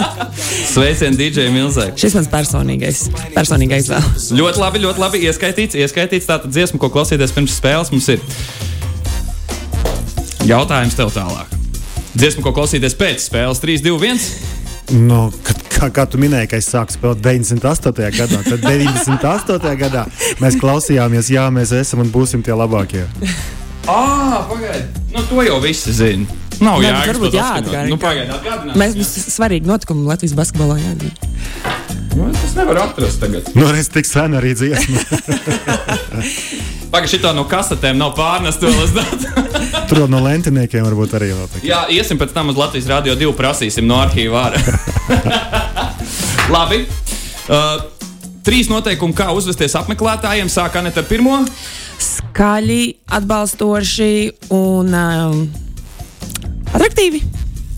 Sveicien 0.72 1.18
DJ 1.20 1.46
Milzē. 1.54 1.90
Šis 2.00 2.16
mans 2.18 2.30
personīgais, 2.32 3.04
personīgais 3.36 3.90
vēl. 3.92 4.08
Ļoti 4.40 4.62
labi, 4.64 4.82
ļoti 4.88 5.04
labi 5.04 5.22
ieskaitīts. 5.28 5.78
Ieskaitīts 5.84 6.26
tātad 6.30 6.50
dziesmu, 6.50 6.80
ko 6.82 6.90
klausīties 6.96 7.34
pirms 7.36 7.54
spēles 7.60 7.94
mums 7.94 8.10
ir. 8.16 8.24
Jautājums 10.48 10.98
tev 10.98 11.14
tālāk. 11.14 11.54
Dziesmu, 12.18 12.42
ko 12.42 12.54
klausīties 12.56 12.98
pēc 12.98 13.28
spēles 13.28 13.62
3, 13.62 13.84
2, 13.86 13.94
1. 14.10 14.98
Nu, 15.06 15.28
kad, 15.46 15.63
kā, 15.84 15.90
kā 15.92 16.04
tu 16.10 16.20
minēji, 16.20 16.48
ka 16.52 16.60
es 16.60 16.68
sāku 16.70 16.94
spēlēt 16.94 17.20
98. 17.24 18.08
gadā, 18.16 18.40
tad 18.46 18.64
98. 18.64 19.74
gadā 19.80 20.04
mēs 20.40 20.56
klausījāmies, 20.60 21.30
jā, 21.34 21.48
mēs 21.52 21.74
esam 21.76 22.04
un 22.04 22.12
būsim 22.14 22.44
tie 22.44 22.56
labākie. 22.56 23.04
Ah, 23.90 24.46
pagaidi! 24.48 24.86
Nu, 25.12 25.22
to 25.28 25.44
jau 25.44 25.60
visi 25.62 25.92
zina. 25.92 26.40
Nav 26.62 26.78
Nē, 26.80 26.86
jāatgādina. 26.88 27.10
varbūt 27.10 27.34
jāatgādina. 27.34 27.90
Nu, 27.90 27.98
atgādināt. 27.98 28.76
Mēs 28.78 28.94
mums 28.96 29.12
svarīgi 29.34 29.68
notikumi 29.68 30.06
Latvijas 30.08 30.36
basketbolā 30.38 30.78
jāatzīst. 30.78 31.18
Nu, 32.14 32.28
es 32.30 32.54
nevaru 32.54 32.78
atrast 32.84 33.20
tagad. 33.20 33.48
Nu, 33.58 33.66
es 33.74 33.90
tik 33.90 34.06
sen 34.06 34.38
arī 34.38 34.54
dziesmu. 34.54 35.02
Pagaidi, 36.94 37.10
šitā 37.16 37.32
no 37.34 37.42
kasetēm 37.50 37.98
nav 37.98 38.12
pārnesta 38.14 38.70
vēl 38.70 38.92
datu. 38.94 39.44
Tur 39.90 40.04
no 40.08 40.20
lentiniekiem 40.22 40.86
varbūt 40.86 41.16
arī 41.18 41.32
vēl 41.34 41.48
tā. 41.52 41.62
Jā, 41.66 41.80
iesim 41.90 42.20
pēc 42.22 42.30
tam 42.36 42.54
uz 42.54 42.60
Latvijas 42.60 42.86
Rādio 42.92 43.18
2 43.18 43.34
prasīsim 43.34 43.90
no 43.90 43.98
arhīva 43.98 44.46
ārā. 44.46 44.62
Labi. 46.52 46.82
Uh, 47.48 47.78
trīs 48.44 48.68
noteikumi, 48.68 49.16
kā 49.16 49.30
uzvesties 49.32 49.76
apmeklētājiem. 49.80 50.50
Sāk 50.52 50.76
Anita 50.76 51.00
ar 51.00 51.08
pirmo. 51.08 51.38
Skaļi, 52.04 52.82
atbalstoši 53.16 54.10
un 54.52 54.92
um, 54.92 55.38
atraktīvi. 56.74 57.22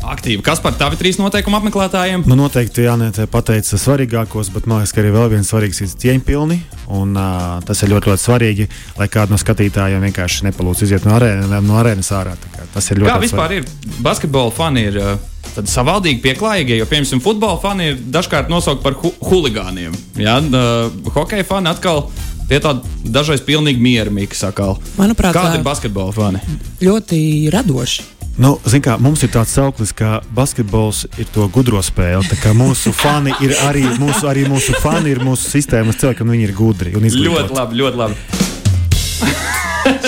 Aktīvi. 0.07 0.43
Kas 0.47 0.61
par 0.63 0.75
tavi 0.79 0.99
trīs 0.99 1.19
noteikumu 1.19 1.59
apmeklētājiem? 1.61 2.25
Nu, 2.31 2.37
noteikti 2.39 2.85
Jānis 2.87 3.23
pateica 3.31 3.79
svarīgākos, 3.79 4.51
bet 4.55 4.67
man 4.71 4.83
liekas, 4.83 4.95
ka 4.95 5.03
arī 5.03 5.15
vēl 5.15 5.31
viens 5.37 5.51
svarīgs 5.51 5.83
ir 5.83 5.95
cieņpilni. 6.03 6.59
Un, 6.95 7.15
uh, 7.15 7.57
tas 7.67 7.83
ir 7.83 7.91
ļoti, 7.95 8.11
ļoti 8.13 8.23
svarīgi, 8.23 8.69
lai 8.99 9.09
kādu 9.11 9.35
no 9.35 9.41
skatītājiem 9.43 10.03
vienkārši 10.11 10.47
nepalūdz 10.51 10.85
iziet 10.87 11.07
no, 11.07 11.15
arēna, 11.19 11.63
no 11.63 11.79
arēnas 11.79 12.11
ārā. 12.15 12.35
Tas 12.75 12.91
ir 12.91 13.03
ļoti 13.03 13.15
Kā 13.15 13.23
vispār 13.23 13.47
svarīgi. 13.47 13.79
ir? 13.79 13.97
Basketbola 14.07 14.55
fani 14.55 14.87
ir 14.91 15.01
uh, 15.03 15.17
savādīgi 15.65 16.21
pieklājīgi, 16.25 16.81
jo, 16.81 16.87
piemēram, 16.91 17.23
futbola 17.25 17.59
fani 17.63 17.93
ir 17.93 18.01
dažkārt 18.13 18.51
nosaukti 18.53 18.85
par 18.85 18.99
hu 19.01 19.13
huligāniem. 19.31 19.95
Ja? 20.21 20.39
Uh, 20.41 21.13
hokeja 21.17 21.47
fani 21.49 21.73
atkal. 21.73 22.09
Tie 22.47 22.61
tādi 22.63 23.11
dažreiz 23.11 23.41
pilnīgi 23.43 23.81
mierīgi 23.83 24.37
sakal. 24.39 24.77
Manuprāt, 25.01 25.35
kādi 25.35 25.59
ir 25.59 25.65
basketbola 25.67 26.15
fani? 26.15 26.43
Ļoti 26.79 27.19
radoši. 27.51 28.05
Nu, 28.37 28.53
kā, 28.85 28.99
mums 29.01 29.23
ir 29.25 29.31
tāds 29.33 29.55
sauklis, 29.57 29.95
ka 29.97 30.21
basketbols 30.37 31.07
ir 31.17 31.27
to 31.33 31.49
gudro 31.51 31.81
spēle. 31.83 32.21
Mūsu 32.55 32.93
fani 32.95 33.33
ir 33.43 33.57
arī 33.65 33.87
mūsu, 33.97 34.29
arī 34.29 34.45
mūsu 34.47 34.77
fani, 34.83 35.15
ir 35.15 35.25
mūsu 35.25 35.49
sistēmas 35.57 35.97
cilvēki, 36.03 36.23
un 36.23 36.35
viņi 36.37 36.47
ir 36.47 36.53
gudri. 36.55 36.93
Ļoti 36.95 37.57
labi, 37.57 37.81
ļoti 37.81 38.03
labi. 38.03 38.19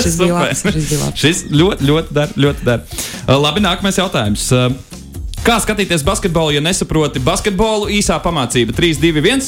šis 0.02 0.18
bija 0.20 0.34
labs. 0.34 0.62
Šis 0.62 0.90
bija 0.90 1.00
labs. 1.00 1.22
Šis 1.22 1.42
ļoti, 1.52 1.88
ļoti 1.88 2.18
der. 2.20 2.36
Ļoti 2.44 2.68
der. 2.68 2.84
Uh, 3.24 3.34
labi, 3.40 3.64
nākamais 3.64 3.98
jautājums. 3.98 4.44
Kā 5.48 5.54
skatīties 5.64 6.02
basketbolu, 6.04 6.52
ja 6.52 6.60
nesaproti 6.60 7.22
basketbolu? 7.24 7.86
Īsā 7.96 8.18
pamācība 8.20 8.74
3, 8.76 8.98
2, 9.00 9.20
1. 9.24 9.44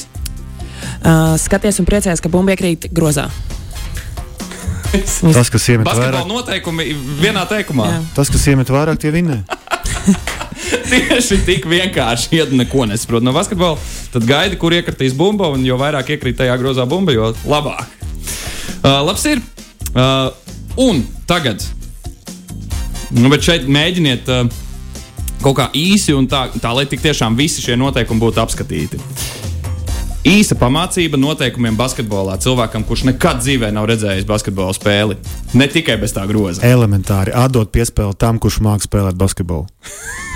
Uh, 1.05 1.35
skaties 1.37 1.77
un 1.83 1.89
priecājies, 1.89 2.23
ka 2.25 2.31
bumba 2.33 2.55
iekrīt 2.55 2.87
grozā. 2.97 3.27
Tas, 4.91 5.51
kas 5.53 5.67
iemet 5.69 5.85
Basketbola 5.85 6.23
vairāk, 6.23 6.31
noteikumi 6.31 6.87
vienā 7.21 7.43
teikumā. 7.51 7.91
Jā. 7.93 7.99
tas, 8.17 8.31
kas 8.33 8.47
iemet 8.49 8.73
vairāk, 8.73 8.97
tie 9.03 9.13
vinnē. 9.13 9.43
Tieši 10.91 11.39
tik 11.45 11.69
vienkārši, 11.69 12.33
ja 12.39 12.49
neko 12.49 12.89
nesaprot 12.89 13.23
no 13.23 13.37
basketbola, 13.37 13.77
tad 14.15 14.25
gaidi, 14.27 14.57
kur 14.59 14.73
iekritīs 14.75 15.13
bumba, 15.17 15.53
un 15.53 15.69
jo 15.69 15.77
vairāk 15.81 16.15
iekrīt 16.17 16.41
tajā 16.41 16.57
grozā 16.63 16.89
bumba, 16.89 17.13
jo 17.13 17.29
labāk. 17.45 17.85
Uh, 18.81 19.05
labs 19.05 19.29
ir. 19.29 19.45
Uh, 19.93 20.33
un 20.81 21.05
tagad, 21.29 21.61
nu, 23.13 23.29
bet 23.29 23.45
šeit 23.45 23.69
mēģiniet 23.69 24.33
uh, 24.33 24.61
kaut 25.43 25.57
kā 25.59 25.69
īsi 25.77 26.15
un 26.17 26.29
tā, 26.31 26.47
tā, 26.61 26.73
lai 26.77 26.87
tik 26.91 27.03
tiešām 27.05 27.37
visi 27.39 27.63
šie 27.65 27.77
noteikumi 27.81 28.21
būtu 28.23 28.43
apskatīti. 28.43 29.01
Īsa 30.29 30.53
pamācība 30.61 31.17
noteikumiem 31.17 31.79
basketbolā 31.81 32.35
cilvēkam, 32.45 32.83
kurš 32.85 33.07
nekad 33.09 33.41
dzīvē 33.41 33.71
nav 33.73 33.87
redzējis 33.89 34.27
basketbola 34.29 34.75
spēli. 34.77 35.17
Ne 35.57 35.65
tikai 35.73 35.97
bez 36.03 36.13
tā 36.13 36.27
groza. 36.29 36.61
Elementāri 36.69 37.33
atdot 37.33 37.73
piespēli 37.73 38.19
tam, 38.21 38.37
kurš 38.43 38.61
māks 38.67 38.85
spēlēt 38.91 39.17
basketbolu. 39.17 39.65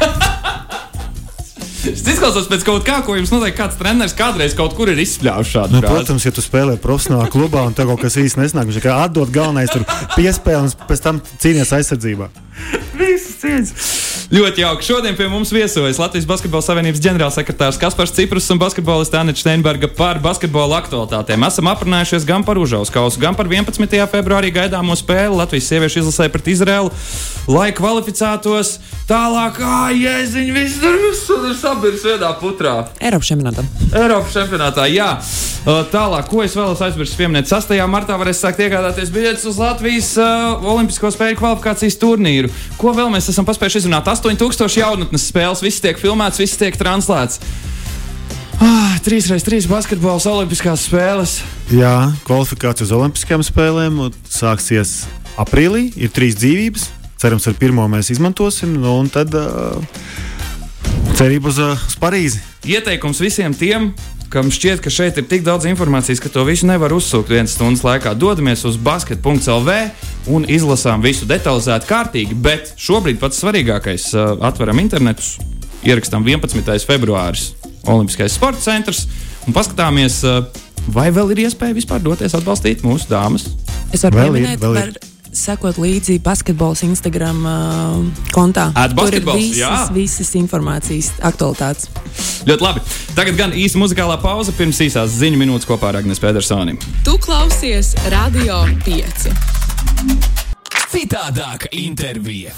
Es 1.84 2.00
izklausos 2.08 2.46
pēc 2.48 2.62
kaut 2.64 2.84
kā, 2.86 3.02
ko 3.04 3.12
jums 3.12 3.28
noteikti 3.28 3.58
kāds 3.58 3.76
treneris 3.76 4.14
kādreiz 4.16 4.54
kaut 4.56 4.72
kur 4.72 4.88
ir 4.88 4.96
izspļāvis 5.02 5.50
šādu 5.52 5.74
Nu, 5.76 5.82
frāzi. 5.82 5.92
protams, 5.92 6.24
ja 6.24 6.32
tu 6.32 6.40
spēlē 6.40 6.78
profesionālā 6.80 7.26
klubā 7.28 7.60
un 7.68 7.76
tev 7.76 7.90
kaut 7.92 8.00
kas 8.06 8.16
īsti 8.22 8.40
nesnāk, 8.40 8.70
viņš 8.70 8.78
tikai 8.80 8.94
atdod 9.04 9.28
galvenais 9.34 9.68
tur 9.68 9.84
piespēli 10.14 10.62
un 10.64 10.72
pēc 10.88 11.02
tam 11.04 11.20
cīnīties 11.42 11.74
aizsardzībā. 11.76 12.30
Visas 12.96 13.36
cieņas. 13.42 13.74
Ļoti 14.32 14.62
jauki. 14.62 14.86
Šodien 14.86 15.16
pie 15.18 15.26
mums 15.28 15.50
viesojas 15.52 15.98
Latvijas 16.00 16.24
Basketbola 16.28 16.64
Savienības 16.64 17.02
ģenerālsekretārs 17.04 17.76
Kaspars 17.80 18.14
Ciprus 18.16 18.48
un 18.54 18.60
basketbolista 18.62 19.20
Anita 19.20 19.42
Steinberga 19.42 19.90
par 19.92 20.20
basketbola 20.24 20.78
aktualitātēm. 20.80 21.44
Esam 21.44 21.68
aprunājušies 21.68 22.24
gan 22.28 22.44
par 22.46 22.56
Užauskausu, 22.62 23.20
gan 23.20 23.36
par 23.36 23.50
11. 23.52 23.84
februārī 24.08 24.48
gaidāmo 24.54 24.96
spēli 24.96 25.36
Latvijas 25.36 25.68
sieviešu 25.68 26.00
izlasē 26.04 26.30
pret 26.32 26.48
Izraelu, 26.54 26.92
lai 27.52 27.68
kvalificētos 27.76 28.78
tālāk. 29.10 29.60
Ah, 29.60 29.90
jēziņ, 29.92 30.52
viss 30.56 30.80
tur 30.80 31.44
ir 31.50 31.58
sabirs 31.60 32.06
vienā 32.08 32.32
putrā. 32.40 32.78
Eiropas 33.04 33.28
čempionātam. 33.28 33.68
Eiropas 33.92 34.32
čempionātā, 34.38 34.88
jā. 34.88 35.10
Tālāk, 35.64 36.26
ko 36.28 36.42
es 36.44 36.52
vēlos 36.52 36.80
aizmirst 36.84 37.16
pieminēt, 37.16 37.48
6. 37.48 37.70
martā 37.88 38.18
varēs 38.20 38.42
sākt 38.44 38.58
iegādāties 38.60 39.08
biļetes 39.12 39.46
uz 39.48 39.56
Latvijas 39.56 40.10
uh, 40.20 40.60
Olimpisko 40.60 41.08
spēļu 41.14 41.38
kvalifikācijas 41.40 41.96
turnīru. 42.02 42.50
Ko 42.76 42.92
vēl 42.92 43.08
mēs 43.14 43.30
esam 43.32 43.48
paspējuši 43.48 43.80
izrunāt? 43.80 44.10
8000 44.14 44.78
jaunatnes 44.78 45.26
spēles, 45.30 45.62
viss 45.64 45.82
tiek 45.82 45.98
filmēts, 45.98 46.38
viss 46.42 46.58
tiek 46.60 46.76
translēts. 46.78 47.40
Ah, 48.62 48.94
3x3 49.02 49.66
basketbols, 49.66 50.28
Olimpiskās 50.30 50.86
spēles. 50.86 51.40
Jā, 51.74 52.12
kvalifikācija 52.28 52.86
uz 52.86 52.92
Olimpiskajām 52.94 53.42
spēlēm 53.44 53.98
sāksies 54.30 55.04
aprīlī. 55.40 55.88
Ir 55.98 56.12
trīs 56.14 56.38
dzīvības. 56.38 56.86
Cerams, 57.20 57.48
ar 57.50 57.58
pirmo 57.58 57.86
mēs 57.90 58.12
izmantosim. 58.14 58.76
Nu, 58.78 58.98
un 59.02 59.10
tad 59.12 59.34
uh, 59.34 59.80
cerība 61.18 61.50
uz, 61.50 61.58
uh, 61.62 61.74
uz 61.88 61.98
Parīzi. 61.98 62.42
Ieteikums 62.68 63.20
visiem 63.22 63.54
tiem, 63.56 63.90
kam 64.32 64.50
šķiet, 64.54 64.82
ka 64.84 64.92
šeit 64.92 65.18
ir 65.20 65.26
tik 65.30 65.44
daudz 65.46 65.66
informācijas, 65.70 66.22
ka 66.22 66.30
to 66.32 66.44
visu 66.46 66.68
nevar 66.68 66.94
uzsūkt 66.94 67.32
vienas 67.34 67.56
stundas 67.58 67.84
laikā. 67.86 68.14
Dodamies 68.18 68.64
uz 68.68 68.78
basket.lv 68.78 69.78
un 70.30 70.46
izlasām 70.48 71.02
visu 71.04 71.28
detalizēti, 71.28 71.88
kārtīgi. 71.88 72.36
Bet 72.44 72.74
šobrīd 72.80 73.20
pats 73.22 73.40
svarīgākais 73.42 74.10
uh,- 74.16 74.34
atveram 74.48 74.80
internetus, 74.82 75.36
ierakstām 75.84 76.24
11. 76.26 76.86
februāris 76.88 77.52
Olimpiskais 77.84 78.32
sporta 78.32 78.62
centrs 78.64 79.04
un 79.46 79.56
paskatāmies, 79.56 80.22
uh, 80.24 80.46
vai 80.88 81.10
vēl 81.12 81.34
ir 81.34 81.46
iespēja 81.46 81.76
vispār 81.76 82.00
doties 82.04 82.36
atbalstīt 82.36 82.84
mūsu 82.84 83.10
dāmas. 83.10 83.50
Es 83.92 84.04
varu 84.06 84.22
Vēl 84.22 84.30
ir, 84.30 84.38
pieminēt, 84.40 84.62
vēl 84.62 84.78
ir. 84.78 84.94
var 84.94 85.12
sekot 85.34 85.78
līdzi 85.82 86.20
basketbols 86.22 86.84
Instagram 86.86 87.40
uh, 87.42 87.96
kontā. 88.34 88.68
Tur 88.72 88.86
ir 88.86 88.94
basketbols, 88.94 89.50
jā. 89.58 89.70
visas, 89.72 89.90
visas 89.94 90.30
informācijas 90.38 91.10
aktualitātes. 91.26 91.90
Ļoti 92.48 92.64
labi. 92.64 92.84
Tagad 93.18 93.40
gan 93.40 93.56
īsa 93.58 93.80
muzikālā 93.82 94.20
pauze 94.22 94.54
pirms 94.56 94.80
īsās 94.86 95.18
ziņu 95.18 95.40
minūtes 95.42 95.68
kopā 95.68 95.90
ar 95.90 96.00
Agnēs 96.02 96.22
Pedersoni. 96.22 96.78
Tu 97.04 97.18
klausies 97.26 97.94
Radio 98.14 98.62
5. 98.86 99.63
Citādāka 100.90 101.68
intervija. 101.72 102.54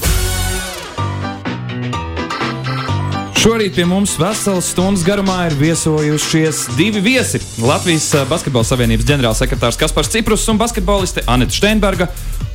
Šorīt 3.46 3.76
pie 3.76 3.84
mums 3.86 4.16
veselas 4.18 4.72
stundas 4.72 5.04
garumā 5.06 5.36
ir 5.46 5.54
viesojušies 5.54 6.64
divi 6.74 6.98
viesi. 7.04 7.38
Latvijas 7.62 8.08
eh, 8.18 8.24
Basketbola 8.26 8.66
Savienības 8.66 9.06
ģenerālsekretārs 9.06 9.78
Kaspars 9.78 10.10
Ciprus 10.10 10.48
un 10.50 10.58
basketboliste 10.58 11.22
Anita 11.30 11.54
Steinberga. 11.54 12.08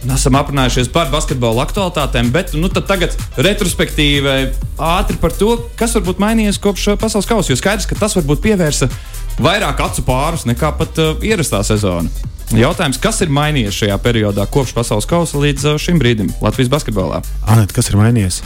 Un 0.04 0.12
esam 0.18 0.36
aprunājušies 0.36 0.90
par 0.92 1.08
basketbola 1.14 1.64
aktualitātēm, 1.64 2.34
bet 2.34 2.52
nu, 2.60 2.68
tagad 2.74 3.16
retrospektīvi 3.40 4.36
ātri 4.82 5.16
par 5.22 5.32
to, 5.38 5.54
kas 5.80 5.96
varbūt 5.96 6.20
mainījies 6.20 6.60
kopš 6.60 6.90
eh, 6.92 7.00
pasaules 7.00 7.30
kausa. 7.30 7.54
Jo 7.54 7.62
skaidrs, 7.62 7.88
ka 7.88 7.96
tas 7.96 8.18
varbūt 8.20 8.44
pievērsa 8.50 8.92
vairāk 9.40 9.80
acu 9.86 10.04
pārus 10.08 10.48
nekā 10.50 10.74
pat 10.80 11.00
uh, 11.02 11.16
ierastā 11.24 11.62
sezona. 11.68 12.10
Jautājums, 12.52 13.00
kas 13.00 13.22
ir 13.24 13.32
mainījies 13.32 13.78
šajā 13.78 13.96
periodā 14.04 14.44
kopš 14.52 14.74
pasaules 14.76 15.08
kausa 15.08 15.40
līdz 15.40 15.70
uh, 15.72 15.78
šim 15.80 16.02
brīdim 16.02 16.34
Latvijas 16.44 16.72
basketbolā? 16.74 17.22
Anēt, 17.48 17.72
kas 17.76 17.92
ir 17.92 18.00
mainījies? 18.00 18.42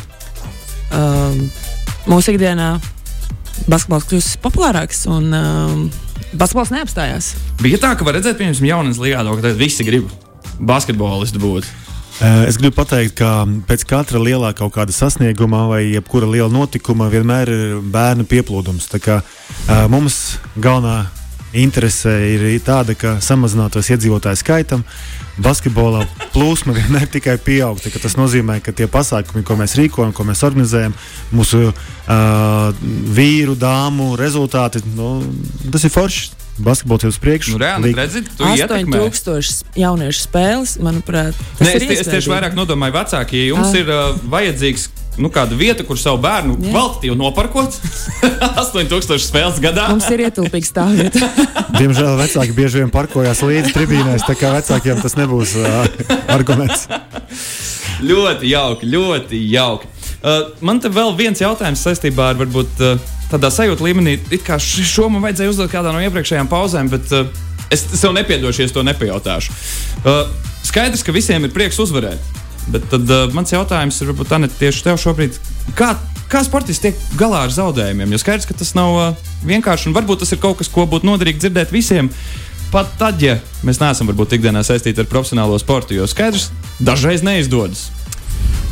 Um, 0.93 1.48
mūsu 2.06 2.36
ikdienā 2.36 2.76
basketbols 3.71 4.06
kļūst 4.12 4.38
populārāks 4.43 5.06
un 5.10 5.32
um, 5.34 5.88
basketbols 6.38 6.74
neapstājās. 6.76 7.32
Bija 7.63 7.82
tā, 7.82 7.95
ka 7.98 8.06
var 8.06 8.19
redzēt, 8.19 8.38
piemēram, 8.38 8.69
jaunas 8.69 9.02
līgā, 9.02 9.26
ka 9.41 9.56
visi 9.58 9.88
grib 9.88 10.12
basketbolistu 10.60 11.41
būt. 11.41 11.71
Es 12.23 12.56
gribu 12.56 12.78
pateikt, 12.78 13.17
ka 13.19 13.43
pēc 13.67 13.84
katra 13.89 14.21
lielā 14.23 14.54
kaut 14.56 14.71
kāda 14.78 14.93
sasnieguma 14.95 15.65
vai 15.67 15.82
jebkura 15.89 16.30
liela 16.32 16.47
notikuma 16.47 17.10
vienmēr 17.12 17.51
ir 17.51 17.75
bērnu 17.91 18.23
pieplūdums. 18.32 18.88
Tā 18.88 19.01
kā, 19.04 19.17
mums 19.91 20.38
galvenā 20.56 21.04
interese 21.56 22.12
ir 22.32 22.45
tāda, 22.63 22.95
ka 22.99 23.17
samazinātos 23.23 23.89
iedzīvotāju 23.91 24.39
skaitam. 24.39 24.84
Basketbolā 25.43 26.06
plūsma 26.32 26.75
vienmēr 26.78 27.10
tikai 27.12 27.36
pieaug. 27.43 27.84
Tas 27.84 28.15
nozīmē, 28.19 28.62
ka 28.63 28.71
tie 28.75 28.88
pasākumi, 28.91 29.43
ko 29.43 29.60
mēs 29.60 29.75
rīkojam, 29.80 30.15
ko 30.15 30.28
mēs 30.28 30.43
organizējam, 30.47 30.95
mūsu 31.36 31.67
uh, 31.67 32.88
vīru, 33.19 33.58
dāmu 33.60 34.13
rezultāti, 34.19 34.84
nu, 34.95 35.17
tas 35.71 35.84
ir 35.84 35.95
forši. 35.95 36.35
Basketbols 36.58 37.04
ir 37.04 37.10
uz 37.12 37.18
priekšu. 37.20 37.56
Nu, 37.58 37.60
reāli, 37.60 37.91
redziet, 37.98 38.30
tu 38.38 38.48
ietekmē. 38.48 39.00
8000 39.12 39.65
jauniešu 39.76 40.22
spēles, 40.24 40.78
manuprāt, 40.80 41.36
tas 41.60 41.68
Nē, 41.68 41.74
ir 41.76 41.82
es, 41.82 41.88
tie- 41.89 42.00
es 42.00 42.08
tieši 42.08 42.32
vairāk 42.32 42.56
nodomāju, 42.56 42.96
vecāki, 42.96 43.41
ja 43.44 43.50
jums 43.56 43.74
Ah. 43.74 43.80
ir 43.82 43.89
uh, 43.91 44.15
vajadzīgs 44.32 44.88
nu, 45.18 45.30
kāda 45.32 45.56
vieta, 45.56 45.84
kur 45.88 45.96
savu 46.00 46.18
bērnu 46.24 46.56
kvalitatīvi 46.60 47.15
noparkot. 47.15 47.76
8000 48.63 49.20
spēles 49.24 49.60
gadā. 49.63 49.89
Mums 49.91 50.08
ir 50.12 50.24
ietilpīga 50.28 50.68
stāvvieta. 50.68 51.30
Diemžēl 51.80 52.15
vecāki 52.20 52.56
bieži 52.56 52.82
vien 52.84 52.91
parkojās 52.91 53.44
līdzi 53.44 53.72
tribīnēs, 53.76 54.24
tā 54.28 54.36
kā 54.39 54.52
vecākiem 54.56 55.00
tas 55.04 55.15
nebūs 55.20 55.56
uh, 55.60 55.88
arguments. 56.32 56.88
Ļoti 58.04 58.50
jauki, 58.52 58.89
ļoti 58.91 59.39
jauki. 59.52 59.88
Uh, 60.26 60.50
man 60.65 60.80
te 60.82 60.89
vēl 60.91 61.13
viens 61.15 61.39
jautājums 61.39 61.84
saistībā 61.86 62.32
ar 62.34 62.39
varbūt 62.39 62.80
uh, 62.84 62.96
tādā 63.32 63.52
sajūta 63.54 63.86
līmenī. 63.86 64.18
It 64.34 64.46
kā 64.46 64.60
šo 64.62 65.10
man 65.12 65.24
vajadzēja 65.26 65.54
uzdot 65.54 65.72
kādā 65.72 65.94
no 65.94 66.02
iepriekšējām 66.06 66.50
pauzēm, 66.52 66.90
bet 66.94 67.14
uh, 67.16 67.30
es 67.74 67.86
sev 67.98 68.16
nepiedošu, 68.16 68.64
ja 68.64 68.74
to 68.74 68.86
nepajautāšu. 68.86 69.56
Uh, 70.04 70.26
skaidrs, 70.66 71.06
ka 71.06 71.16
visiem 71.16 71.48
ir 71.48 71.54
prieks 71.56 71.80
uzvarēt. 71.82 72.22
Bet 72.72 72.88
tad 72.90 73.10
uh, 73.10 73.28
mans 73.36 73.54
jautājums 73.54 74.02
ir, 74.02 74.12
varbūt 74.12 74.34
Anita, 74.38 74.58
tieši 74.60 74.86
tev 74.88 74.98
šobrīd, 75.02 75.38
kā, 75.78 75.94
kā 76.32 76.42
sportisti 76.46 76.90
tiek 76.90 77.04
galā 77.20 77.46
ar 77.46 77.54
zaudējumiem? 77.54 78.16
Jo 78.16 78.22
skaidrs, 78.22 78.50
ka 78.50 78.58
tas 78.58 78.74
nav 78.78 78.98
uh, 78.98 79.28
vienkārši, 79.46 79.90
un 79.90 79.98
varbūt 79.98 80.24
tas 80.24 80.34
ir 80.34 80.42
kaut 80.42 80.60
kas, 80.62 80.72
ko 80.72 80.88
būtu 80.90 81.08
noderīgi 81.10 81.46
dzirdēt 81.46 81.74
visiem. 81.76 82.10
Pat 82.74 82.90
tad, 83.00 83.22
ja 83.22 83.38
mēs 83.64 83.78
neesam 83.80 84.10
varbūt 84.10 84.40
ikdienā 84.40 84.66
saistīti 84.66 85.04
ar 85.04 85.10
profesionālo 85.10 85.58
sportu, 85.62 85.96
jo 85.96 86.10
skaidrs, 86.10 86.50
dažreiz 86.82 87.22
neizdodas. 87.24 87.92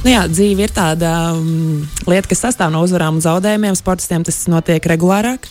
Nu 0.03 0.11
jā, 0.11 0.25
dzīve 0.27 0.65
ir 0.65 0.71
tāda 0.75 1.09
um, 1.31 1.83
lieta, 2.11 2.27
kas 2.27 2.41
sastāv 2.43 2.73
no 2.73 2.81
uzvarām 2.83 3.15
un 3.15 3.23
zaudējumiem. 3.23 3.75
Sportistiem 3.79 4.25
tas 4.27 4.41
notiek 4.51 4.83
regulārāk. 4.91 5.45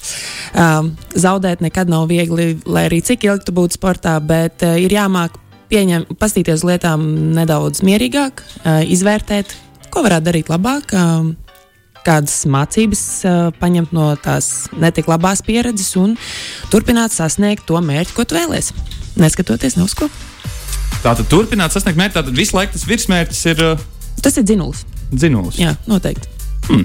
Um, 0.52 0.90
zaudēt 1.16 1.62
nekad 1.64 1.88
nav 1.88 2.04
viegli, 2.10 2.58
lai 2.68 2.82
arī 2.90 2.98
cik 3.00 3.24
ilgi 3.30 3.48
tu 3.48 3.54
būtu 3.56 3.78
sportā, 3.78 4.18
bet 4.20 4.60
uh, 4.66 4.76
ir 4.76 4.92
jāmāk 4.92 5.38
pieņemt, 5.72 6.12
pastīties 6.20 6.60
uz 6.60 6.66
lietām 6.68 7.06
nedaudz 7.38 7.80
mierīgāk, 7.86 8.42
uh, 8.44 8.82
izvērtēt, 8.84 9.54
ko 9.88 10.04
varētu 10.04 10.28
darīt 10.28 10.52
labāk. 10.52 10.92
Um, 10.96 11.32
Kādas 12.02 12.40
mācības 12.50 13.02
uh, 13.22 13.36
paņemt 13.62 13.92
no 13.94 14.08
tās 14.18 14.66
netik 14.74 15.06
labās 15.06 15.38
pieredzes 15.46 15.92
un 16.00 16.16
turpināt 16.72 17.14
sasniegt 17.14 17.62
to 17.68 17.78
mērķi, 17.78 18.16
ko 18.16 18.26
tu 18.26 18.34
vēlēsies. 18.34 18.74
Neskatoties 19.22 19.78
ne 19.78 19.86
uz 19.86 19.94
ko. 19.94 20.10
Tātad 21.04 21.30
turpināt 21.30 21.70
sasniegt 21.70 22.00
mērķi. 22.00 22.16
Tātad 22.18 22.34
visu 22.34 22.58
laiku 22.58 22.74
tas 22.74 22.88
virsmērķis 22.90 23.44
ir 23.54 23.62
uh, 23.68 23.86
Tas 24.22 24.38
ir 24.38 24.46
dzinulis. 24.46 24.84
dzinulis. 25.10 25.58
Jā, 25.60 25.74
noteikti. 25.90 26.30
Hmm. 26.68 26.84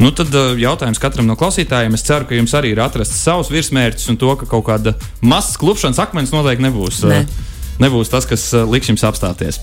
Nu, 0.00 0.10
tad 0.16 0.32
uh, 0.32 0.54
jautājums 0.56 1.00
katram 1.02 1.28
no 1.28 1.36
klausītājiem. 1.36 1.94
Es 1.98 2.04
ceru, 2.06 2.24
ka 2.28 2.36
jums 2.38 2.54
arī 2.56 2.72
ir 2.72 2.80
atrasts 2.80 3.20
savs 3.20 3.52
virsmērķis 3.52 4.08
un 4.12 4.16
to, 4.20 4.30
ka 4.40 4.48
kaut 4.48 4.64
kāda 4.70 4.94
mazs 5.20 5.58
klupšanas 5.60 6.00
akmens 6.00 6.32
noteikti 6.32 6.64
nebūs. 6.64 7.02
Nē. 7.04 7.20
Uh, 7.26 7.78
nebūs 7.84 8.12
tas, 8.12 8.26
kas 8.28 8.48
uh, 8.56 8.64
liks 8.68 8.88
jums 8.88 9.04
apstāties. 9.04 9.60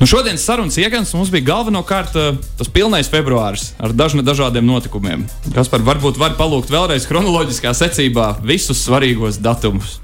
Nu, 0.00 0.08
šodienas 0.10 0.44
sarunas 0.44 0.76
iegans 0.78 1.12
mums 1.14 1.30
bija 1.30 1.46
galvenokārt 1.52 2.16
tas 2.58 2.70
pilnais 2.74 3.06
februāris 3.10 3.70
ar 3.78 3.94
dažna, 3.94 4.24
dažādiem 4.26 4.66
notikumiem. 4.66 5.22
Kas 5.54 5.70
par 5.70 5.84
varbūt 5.86 6.18
var 6.20 6.34
palūgt 6.38 6.72
vēlreiz 6.74 7.06
chronoloģiskā 7.08 7.70
secībā 7.78 8.32
visus 8.42 8.82
svarīgos 8.84 9.38
datumus. 9.42 10.00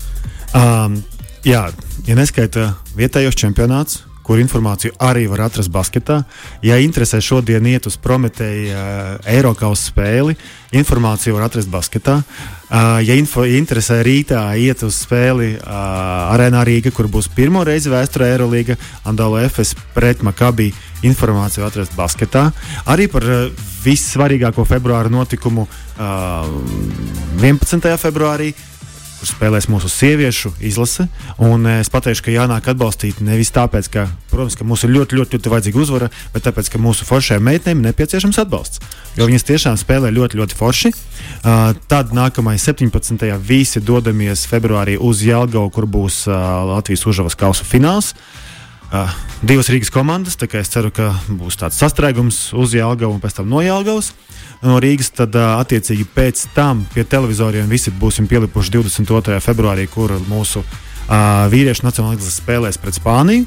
Um, 0.55 1.01
jā, 1.47 1.67
ja 2.07 2.17
neskaita 2.19 2.71
vietējos 2.99 3.39
čempionāts, 3.39 4.05
kur 4.27 4.41
informāciju 4.41 4.95
arī 5.03 5.27
var 5.31 5.47
atrast 5.49 5.73
basketā. 5.73 6.21
Ja 6.63 6.79
interesē 6.79 7.21
šodien 7.25 7.67
iet 7.67 7.89
uz 7.89 7.97
Prometēju 8.01 8.71
uh, 8.71 9.31
Eiropas 9.31 9.87
spēli, 9.91 10.37
informāciju 10.77 11.37
var 11.39 11.49
atrast 11.49 11.71
basketā. 11.73 12.21
Uh, 12.71 13.01
ja, 13.03 13.17
info, 13.19 13.43
interesē 13.43 14.01
rītā 14.07 14.45
iet 14.61 14.85
uz 14.87 15.01
spēli 15.03 15.57
uh, 15.57 15.73
Arēnā 16.31 16.63
Rīga, 16.67 16.93
kur 16.95 17.09
būs 17.11 17.31
pirmo 17.35 17.65
reizi 17.67 17.91
vēsturē 17.91 18.31
Eirolandā, 18.37 18.77
Andāla 19.09 19.43
FS 19.49 19.75
pret 19.97 20.23
Makabi, 20.27 20.71
informāciju 21.03 21.67
atrast 21.67 21.97
basketā. 21.99 22.51
Arī 22.87 23.09
par 23.11 23.27
vissvarīgāko 23.85 24.67
februāra 24.69 25.11
notikumu 25.11 25.67
uh, 25.67 26.51
11. 27.41 27.91
februārī 27.99 28.53
kur 29.21 29.29
spēlēs 29.29 29.69
mūsu 29.71 29.91
sieviešu 29.93 30.55
izlase. 30.65 31.07
Un 31.43 31.67
eh, 31.69 31.81
es 31.85 31.93
pateikšu, 31.93 32.25
ka 32.27 32.35
jānāk 32.35 32.71
atbalstīt 32.73 33.21
nevis 33.25 33.53
tāpēc, 33.55 33.91
ka, 33.93 34.07
protams, 34.33 34.57
ka 34.59 34.67
mums 34.67 34.85
ir 34.87 34.95
ļoti, 34.97 35.21
ļoti, 35.21 35.37
ļoti 35.37 35.55
vajadzīga 35.55 35.83
uzvara, 35.85 36.11
bet 36.35 36.47
tāpēc, 36.49 36.73
ka 36.73 36.83
mūsu 36.83 37.07
foršajām 37.09 37.47
meitenēm 37.51 37.83
ir 37.83 37.91
nepieciešams 37.91 38.41
atbalsts. 38.43 38.83
Jo 39.19 39.29
viņas 39.29 39.49
tiešām 39.49 39.79
spēlē 39.81 40.13
ļoti, 40.17 40.41
ļoti 40.41 40.57
forši. 40.57 40.93
Uh, 41.41 41.73
tad 41.91 42.15
nākamais 42.17 42.65
17. 42.65 43.27
visi 43.45 43.83
dodamies 43.85 44.47
februārī 44.49 44.97
uz 44.97 45.25
Jelgavu, 45.27 45.73
kur 45.75 45.89
būs 45.91 46.23
uh, 46.31 46.37
Latvijas 46.75 47.07
užavas 47.11 47.37
kausa 47.39 47.67
fināls. 47.67 48.15
Uh, 48.15 48.50
divas 49.47 49.69
Rīgas 49.71 49.93
komandas, 49.95 50.35
es 50.59 50.73
ceru, 50.73 50.91
ka 50.91 51.13
būs 51.29 51.59
tāds 51.61 51.79
sastrēgums 51.79 52.51
uz 52.59 52.75
Jālgavu 52.75 53.15
un 53.15 53.21
pēc 53.23 53.39
tam 53.39 53.51
no 53.51 53.63
Jālgavas. 53.63 54.11
No 54.67 54.81
Rīgas 54.83 55.13
tad, 55.15 55.37
uh, 55.39 55.61
attiecīgi, 55.63 56.09
pēc 56.11 56.49
tam 56.57 56.83
pie 56.91 57.05
televizoriem 57.07 57.71
visi 57.71 57.93
būsim 57.95 58.27
pielipuši 58.29 58.75
22. 58.75 59.39
februārī, 59.45 59.87
kur 59.89 60.17
mūsu 60.27 60.65
uh, 60.65 61.47
vīriešu 61.53 61.87
nacionālais 61.87 62.35
spēlēs 62.35 62.81
pret 62.83 62.99
Spāniju. 62.99 63.47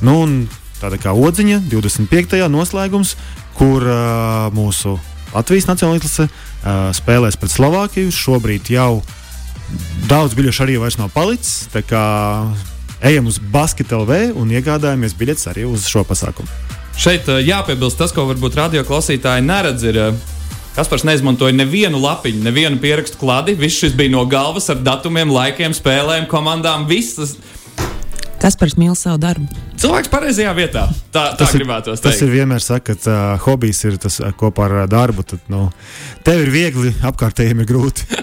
Nu, 0.00 0.16
tāda 0.80 0.96
kā 1.02 1.12
odziņa, 1.12 1.60
25. 1.68 2.40
noslēgums, 2.48 3.14
kur 3.58 3.84
uh, 3.84 4.48
mūsu 4.56 4.96
Latvijas 5.34 5.68
nacionālais 5.68 6.18
uh, 6.24 6.32
spēlēs 6.96 7.36
pret 7.36 7.52
Slovākiju. 7.52 8.14
Šobrīd 8.14 8.72
jau 8.72 9.02
daudz 10.08 10.32
biļešu 10.38 10.64
arī 10.64 10.80
vairs 10.80 10.96
nav 10.96 11.12
palicis. 11.12 11.68
Ejam 13.02 13.26
uz 13.30 13.38
Basket 13.38 13.92
LV 13.94 14.32
un 14.38 14.50
iegādājamies 14.50 15.14
biļetes 15.18 15.46
arī 15.52 15.66
uz 15.68 15.86
šo 15.86 16.02
pasākumu. 16.08 16.48
Šeit 16.98 17.28
uh, 17.30 17.38
jāpiebilst 17.38 17.98
tas, 18.00 18.10
ko 18.14 18.24
varbūt 18.26 18.56
radio 18.58 18.82
klausītāji 18.86 19.44
neredz. 19.46 19.84
Ir, 19.86 20.00
uh, 20.10 20.34
Kaspars 20.78 21.02
neizmantoja 21.06 21.54
nevienu 21.58 21.98
lapiņu, 22.02 22.42
nevienu 22.46 22.78
pierakstu 22.82 23.18
klādi. 23.18 23.54
Viss 23.58 23.78
šis 23.82 23.94
bija 23.98 24.12
no 24.14 24.24
galvas 24.30 24.68
ar 24.70 24.78
datumiem, 24.86 25.30
laikiem, 25.34 25.74
spēlēm, 25.74 26.26
komandām. 26.30 26.84
Viss 26.90 27.16
tas 27.18 27.36
Kaspars 28.38 28.76
mīl 28.78 28.94
savu 28.94 29.18
darbu. 29.18 29.46
cilvēks 29.82 30.10
pareizajā 30.12 30.52
vietā. 30.54 30.84
Tā, 31.10 31.24
tā 31.34 31.38
Tas 31.40 31.54
ir- 31.54 31.62
gribētos 31.64 31.98
Tas 32.02 32.14
teikt. 32.14 32.22
ir 32.28 32.34
vienmēr 32.36 32.62
saka, 32.62 32.94
ka 32.94 33.10
uh, 33.10 33.38
hobijs 33.46 33.82
ir 33.88 33.96
tas 33.98 34.20
uh, 34.22 34.30
kopā 34.38 34.66
ar 34.68 34.76
uh, 34.84 34.86
darbu. 34.90 35.22
Tad, 35.26 35.42
nu, 35.50 35.64
tev 36.26 36.44
ir 36.46 36.50
viegli, 36.54 36.92
apkārtējiem 37.02 37.62
ir 37.64 37.70
grūti. 37.70 38.06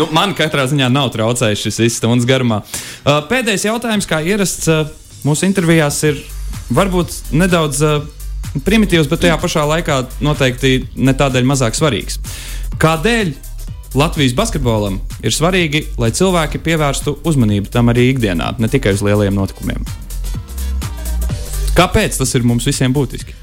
Nu, 0.00 0.06
man 0.16 0.30
katrā 0.32 0.62
ziņā 0.70 0.86
nav 0.88 1.10
traucējis 1.12 1.66
šis 1.66 1.78
viss 1.82 1.98
stundas 2.00 2.24
garumā. 2.24 2.62
Uh, 3.02 3.18
pēdējais 3.26 3.64
jautājums, 3.66 4.06
kā 4.06 4.20
ierasts 4.22 4.68
uh, 4.70 4.84
mūsu 5.26 5.48
intervijās, 5.48 5.96
ir 6.06 6.20
varbūt 6.70 7.32
nedaudz 7.34 7.80
uh, 7.82 8.04
primitīvs, 8.62 9.08
bet 9.10 9.24
tajā 9.24 9.38
pašā 9.42 9.64
laikā 9.66 9.96
noteikti 10.22 10.84
ne 10.94 11.14
tādēļ 11.18 11.48
mazāk 11.50 11.74
svarīgs. 11.74 12.20
Kādēļ 12.82 13.32
Latvijas 13.98 14.36
basketbolam 14.38 15.00
ir 15.20 15.34
svarīgi, 15.34 15.82
lai 16.00 16.12
cilvēki 16.14 16.62
pievērstu 16.62 17.18
uzmanību 17.28 17.72
tam 17.74 17.90
arī 17.92 18.06
ikdienā, 18.12 18.54
ne 18.62 18.70
tikai 18.70 18.94
uz 18.94 19.02
lieliem 19.04 19.34
notikumiem? 19.36 19.82
Kāpēc 21.76 22.22
tas 22.22 22.36
ir 22.38 22.46
mums 22.46 22.68
visiem 22.68 22.94
būtiski? 22.94 23.34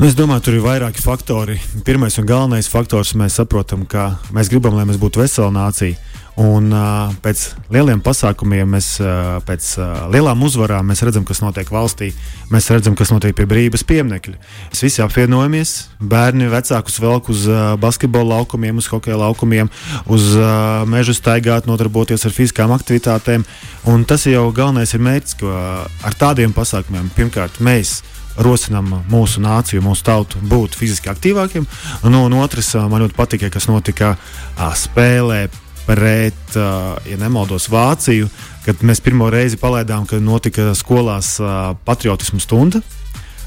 Nu, 0.00 0.08
es 0.08 0.16
domāju, 0.18 0.42
tur 0.48 0.58
ir 0.58 0.64
vairāki 0.64 1.04
faktori. 1.04 1.58
Pirmais 1.86 2.16
un 2.18 2.26
galvenais 2.26 2.68
faktors, 2.72 3.12
mēs 3.14 3.36
saprotam, 3.38 3.86
ka 3.86 4.16
mēs 4.34 4.50
gribam, 4.50 4.74
lai 4.74 4.88
mēs 4.88 4.98
būtu 5.00 5.22
vesela 5.22 5.52
nācija. 5.54 6.00
Un 6.40 6.70
uh, 6.72 7.10
pēc 7.20 7.42
lieliem 7.74 8.00
pasākumiem, 8.00 8.70
mēs, 8.72 8.94
uh, 9.04 9.36
pēc 9.44 9.66
uh, 9.76 9.88
lielām 10.08 10.40
uzvarām, 10.46 10.86
mēs 10.88 11.02
redzam, 11.04 11.26
kas 11.28 11.42
notiek 11.44 11.68
valstī. 11.68 12.08
Mēs 12.48 12.70
redzam, 12.72 12.94
kas 12.96 13.12
notiek 13.12 13.36
pie 13.36 13.44
brīvības 13.50 13.84
pieminiekļa. 13.90 14.38
Mēs 14.72 14.80
visi 14.86 15.02
apvienojamies, 15.04 15.74
bērni 16.00 16.48
vecākus 16.48 16.96
velk 17.04 17.28
uz 17.32 17.44
uh, 17.50 17.74
basketbola 17.80 18.38
laukumiem, 18.38 18.80
uz 18.80 18.88
hokeja 18.88 19.18
laukumiem, 19.20 19.68
uz 20.08 20.30
uh, 20.38 20.86
meža 20.88 21.12
staigāt, 21.18 21.68
nodarboties 21.68 22.24
ar 22.24 22.32
fiziskām 22.32 22.72
aktivitātēm. 22.78 23.44
Un 23.92 24.08
tas 24.08 24.24
jau 24.24 24.46
galvenais 24.56 24.96
ir 24.96 25.04
mērķis, 25.04 25.36
ka 25.42 25.52
uh, 25.52 25.84
ar 26.08 26.16
tādiem 26.16 26.56
pasākumiem 26.56 27.12
pirmkārt 27.12 27.60
mēs 27.60 27.98
rosinām 28.40 28.88
mūsu 29.12 29.42
nāciju, 29.44 29.82
mūsu 29.84 30.06
tautu 30.06 30.40
būt 30.48 30.76
fiziski 30.80 31.10
aktīvākiem. 31.12 31.68
Un, 32.08 32.16
un 32.16 32.38
otrs, 32.40 32.72
man 32.88 33.04
ļoti 33.04 33.18
patīk, 33.18 33.44
kas 33.52 33.68
notika 33.68 34.14
spēlē 34.56 35.44
pret, 35.86 36.56
ja 36.56 37.18
nemaldos, 37.20 37.68
Vāciju, 37.72 38.30
kad 38.66 38.82
mēs 38.86 39.02
pirmo 39.02 39.30
reizi 39.32 39.58
palaidām, 39.60 40.06
kad 40.08 40.22
notika 40.22 40.72
skolās 40.78 41.36
patriotismu 41.86 42.42
stunda. 42.42 42.82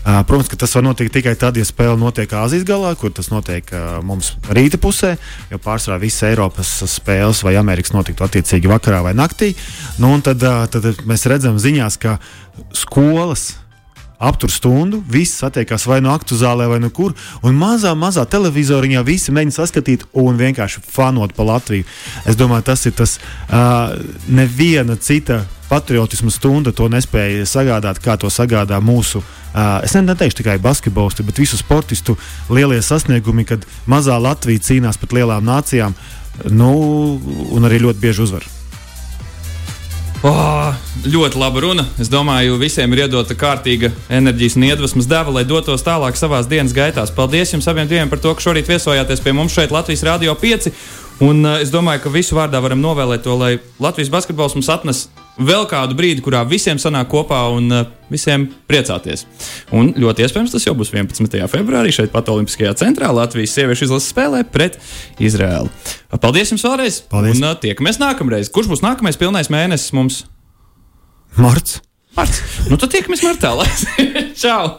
Protams, 0.06 0.52
ka 0.52 0.60
tas 0.62 0.76
var 0.78 0.84
notikt 0.86 1.16
tikai 1.16 1.34
tad, 1.34 1.58
ja 1.58 1.66
spēle 1.66 1.98
notiek 1.98 2.30
Āzijas 2.38 2.62
galā, 2.68 2.92
kur 2.94 3.10
tas 3.10 3.32
notiek 3.32 3.72
mums 4.06 4.36
rīta 4.54 4.78
pusē, 4.78 5.16
jo 5.50 5.58
pārsvarā 5.58 5.98
visas 6.04 6.28
Eiropas 6.30 6.76
spēles 6.92 7.42
vai 7.42 7.56
Amerikas 7.58 7.96
notiktu 7.96 8.28
attiecīgi 8.28 8.70
vakarā 8.70 9.02
vai 9.08 9.16
naktī. 9.18 9.56
Nu, 9.98 10.14
tad, 10.22 10.46
tad 10.70 11.02
mēs 11.10 11.26
redzam 11.32 11.58
ziņās, 11.58 11.98
ka 11.98 12.20
skolas 12.78 13.56
aptur 14.26 14.52
stundu, 14.52 15.02
visi 15.10 15.38
satiekās 15.38 15.86
vai 15.90 16.02
no 16.04 16.14
aktu 16.16 16.38
zālē, 16.40 16.68
vai 16.70 16.80
no 16.84 16.90
kur. 16.94 17.14
Un 17.46 17.58
mazā, 17.60 17.94
mazā 17.98 18.26
televizoriņā 18.30 19.04
visi 19.06 19.34
mēģina 19.36 19.56
saskatīt 19.56 20.06
un 20.14 20.40
vienkārši 20.40 20.84
fanot 20.92 21.36
pa 21.36 21.46
Latviju. 21.48 21.86
Es 22.26 22.38
domāju, 22.40 22.68
tas 22.72 22.86
ir 22.86 22.96
tas 22.98 23.18
uh, 23.20 23.94
neviena 24.28 24.98
cita 24.98 25.44
patriotisma 25.70 26.32
stunda 26.32 26.72
to 26.76 26.90
nespēja 26.92 27.46
sagādāt, 27.50 28.02
kā 28.04 28.18
to 28.22 28.30
sagādā 28.30 28.78
mūsu. 28.82 29.24
Uh, 29.56 29.80
es 29.86 29.96
ne- 29.96 30.04
neteikšu 30.06 30.42
tikai 30.42 30.58
basketbolistu, 30.62 31.26
bet 31.26 31.40
visu 31.42 31.58
sportistu 31.58 32.18
lielie 32.50 32.82
sasniegumi, 32.82 33.46
kad 33.46 33.66
mazā 33.88 34.20
Latvija 34.22 34.62
cīnās 34.62 35.00
pret 35.02 35.18
lielām 35.18 35.46
nācijām, 35.48 35.96
nu, 36.52 36.76
un 37.56 37.66
arī 37.66 37.82
ļoti 37.88 38.04
bieži 38.04 38.28
uzvar. 38.28 38.55
Oh, 40.26 40.74
ļoti 41.06 41.38
laba 41.38 41.62
runa. 41.62 41.84
Es 42.02 42.10
domāju, 42.10 42.56
visiem 42.58 42.90
ir 42.96 43.04
iedota 43.04 43.36
kārtīga 43.38 43.92
enerģijas 44.10 44.56
un 44.58 44.64
iedvesmas 44.66 45.06
deva, 45.06 45.30
lai 45.36 45.44
dotos 45.46 45.86
tālāk 45.86 46.18
savā 46.18 46.40
dienas 46.50 46.74
gaitās. 46.74 47.12
Paldies 47.14 47.54
jums 47.54 47.68
abiem 47.70 47.86
diviem 47.86 48.10
par 48.10 48.24
to, 48.24 48.32
ka 48.34 48.42
šorīt 48.42 48.72
viesojāties 48.72 49.22
pie 49.22 49.36
mums 49.38 49.54
šeit 49.54 49.76
Latvijas 49.76 50.02
Rādio 50.08 50.34
5. 50.42 50.72
Un 51.30 51.46
uh, 51.46 51.60
es 51.62 51.70
domāju, 51.70 52.08
ka 52.08 52.16
visu 52.16 52.40
vārdā 52.40 52.58
varam 52.58 52.82
novēlēt 52.82 53.22
to, 53.28 53.38
lai 53.38 53.60
Latvijas 53.78 54.10
basketbols 54.18 54.58
mums 54.58 54.72
atnes 54.74 55.04
vēl 55.38 55.66
kādu 55.70 55.98
brīdi, 55.98 56.24
kurā 56.24 56.44
visiem 56.48 56.80
sanāk 56.82 57.10
kopā 57.12 57.40
un 57.54 57.72
uh, 57.74 57.88
visiem 58.12 58.48
priecāties. 58.70 59.26
Un 59.76 59.92
ļoti 60.00 60.26
iespējams 60.26 60.54
tas 60.56 60.68
jau 60.68 60.76
būs 60.78 60.94
11. 60.94 61.40
februārī 61.52 61.94
šeit 61.96 62.14
pat 62.14 62.30
Olimpiskajā 62.32 62.76
centrā 62.80 63.12
Latvijas 63.16 63.56
sieviešu 63.58 63.90
izlases 63.90 64.12
spēlē 64.14 64.44
pret 64.48 64.80
Izraēlu. 65.20 65.72
Paldies 66.22 66.54
jums 66.54 66.66
vēlreiz! 66.66 67.02
Paldies. 67.12 67.40
Un 67.40 67.50
uh, 67.50 67.58
tiekamies 67.60 68.00
nākamreiz. 68.02 68.52
Kurš 68.54 68.72
būs 68.72 68.86
nākamais 68.86 69.20
pilnais 69.20 69.52
mēnesis 69.54 69.96
mums? 69.98 70.24
Marts! 71.36 71.82
Marts. 72.16 72.40
Nu, 72.72 72.80
tad 72.80 72.94
tiekamies 72.96 73.26
martā. 73.26 73.52
Čau! 74.42 74.78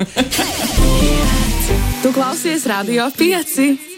Tu 2.00 2.14
klausies 2.16 2.64
Radio 2.70 3.10
5. 3.12 3.96